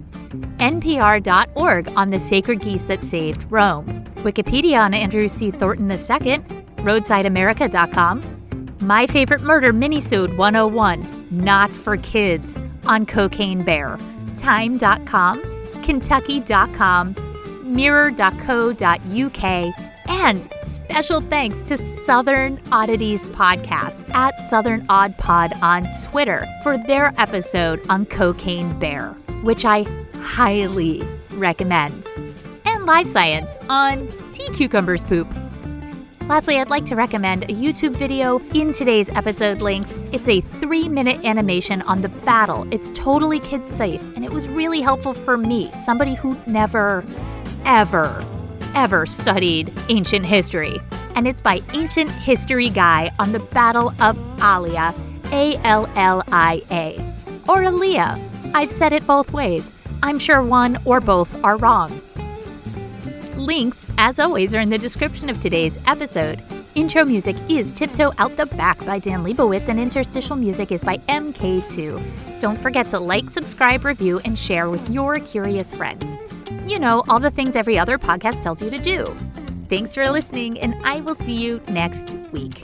npr.org 0.57 1.93
on 1.95 2.09
the 2.09 2.19
sacred 2.19 2.61
geese 2.61 2.85
that 2.85 3.03
saved 3.03 3.45
Rome, 3.49 4.05
Wikipedia 4.17 4.79
on 4.79 4.93
Andrew 4.93 5.27
C. 5.27 5.51
Thornton 5.51 5.89
II, 5.89 5.97
roadsideamerica.com, 5.97 8.77
My 8.81 9.07
Favorite 9.07 9.41
Murder 9.41 9.73
Minisode 9.73 10.35
101, 10.37 11.27
Not 11.31 11.71
for 11.71 11.97
Kids, 11.97 12.59
on 12.85 13.05
Cocaine 13.05 13.63
Bear, 13.63 13.97
Time.com, 14.37 15.41
Kentucky.com, 15.83 17.15
Mirror.co.uk, 17.63 19.90
and 20.11 20.45
special 20.61 21.21
thanks 21.21 21.57
to 21.69 21.77
Southern 21.77 22.61
Oddities 22.69 23.27
Podcast 23.27 24.13
at 24.13 24.37
Southern 24.49 24.85
Odd 24.89 25.17
Pod 25.17 25.53
on 25.61 25.87
Twitter 26.03 26.45
for 26.63 26.77
their 26.77 27.13
episode 27.17 27.79
on 27.87 28.05
Cocaine 28.05 28.77
Bear, 28.77 29.11
which 29.41 29.63
I 29.63 29.87
highly 30.15 31.01
recommend. 31.31 32.05
And 32.65 32.85
Live 32.85 33.07
Science 33.07 33.57
on 33.69 34.09
Sea 34.27 34.49
Cucumbers 34.53 35.05
Poop. 35.05 35.33
Lastly, 36.27 36.59
I'd 36.59 36.69
like 36.69 36.85
to 36.87 36.95
recommend 36.97 37.45
a 37.45 37.53
YouTube 37.53 37.95
video 37.95 38.39
in 38.53 38.73
today's 38.73 39.07
episode 39.09 39.61
links. 39.61 39.97
It's 40.11 40.27
a 40.27 40.41
three 40.41 40.89
minute 40.89 41.23
animation 41.25 41.81
on 41.83 42.01
the 42.01 42.09
battle. 42.09 42.67
It's 42.71 42.91
totally 42.93 43.39
kid 43.39 43.65
safe, 43.65 44.03
and 44.17 44.25
it 44.25 44.31
was 44.31 44.49
really 44.49 44.81
helpful 44.81 45.13
for 45.13 45.37
me, 45.37 45.71
somebody 45.85 46.15
who 46.15 46.37
never, 46.45 47.05
ever, 47.63 48.25
ever 48.75 49.05
studied 49.05 49.73
ancient 49.89 50.25
history. 50.25 50.79
And 51.15 51.27
it's 51.27 51.41
by 51.41 51.61
Ancient 51.73 52.09
History 52.09 52.69
Guy 52.69 53.11
on 53.19 53.31
the 53.31 53.39
Battle 53.39 53.89
of 53.99 54.17
Allia, 54.37 54.95
A 55.31 55.57
L 55.65 55.89
L 55.95 56.23
I 56.31 56.61
A, 56.71 57.13
or 57.49 57.63
Alea. 57.63 58.19
I've 58.53 58.71
said 58.71 58.93
it 58.93 59.05
both 59.05 59.33
ways. 59.33 59.71
I'm 60.03 60.19
sure 60.19 60.41
one 60.41 60.77
or 60.85 60.99
both 60.99 61.35
are 61.43 61.57
wrong. 61.57 62.01
Links, 63.35 63.87
as 63.97 64.19
always, 64.19 64.53
are 64.53 64.59
in 64.59 64.69
the 64.69 64.77
description 64.77 65.29
of 65.29 65.41
today's 65.41 65.77
episode. 65.85 66.41
Intro 66.73 67.03
music 67.03 67.35
is 67.49 67.73
Tiptoe 67.73 68.13
Out 68.17 68.37
the 68.37 68.45
Back 68.45 68.85
by 68.85 68.97
Dan 68.97 69.25
Lebowitz, 69.25 69.67
and 69.67 69.77
interstitial 69.77 70.37
music 70.37 70.71
is 70.71 70.79
by 70.79 70.99
MK2. 71.09 72.39
Don't 72.39 72.57
forget 72.57 72.87
to 72.89 72.99
like, 72.99 73.29
subscribe, 73.29 73.83
review, 73.83 74.21
and 74.23 74.39
share 74.39 74.69
with 74.69 74.89
your 74.89 75.15
curious 75.15 75.73
friends. 75.73 76.05
You 76.65 76.79
know, 76.79 77.03
all 77.09 77.19
the 77.19 77.29
things 77.29 77.57
every 77.57 77.77
other 77.77 77.97
podcast 77.97 78.41
tells 78.41 78.61
you 78.61 78.69
to 78.69 78.77
do. 78.77 79.03
Thanks 79.67 79.93
for 79.93 80.09
listening, 80.09 80.61
and 80.61 80.75
I 80.85 81.01
will 81.01 81.15
see 81.15 81.35
you 81.35 81.61
next 81.67 82.13
week. 82.31 82.63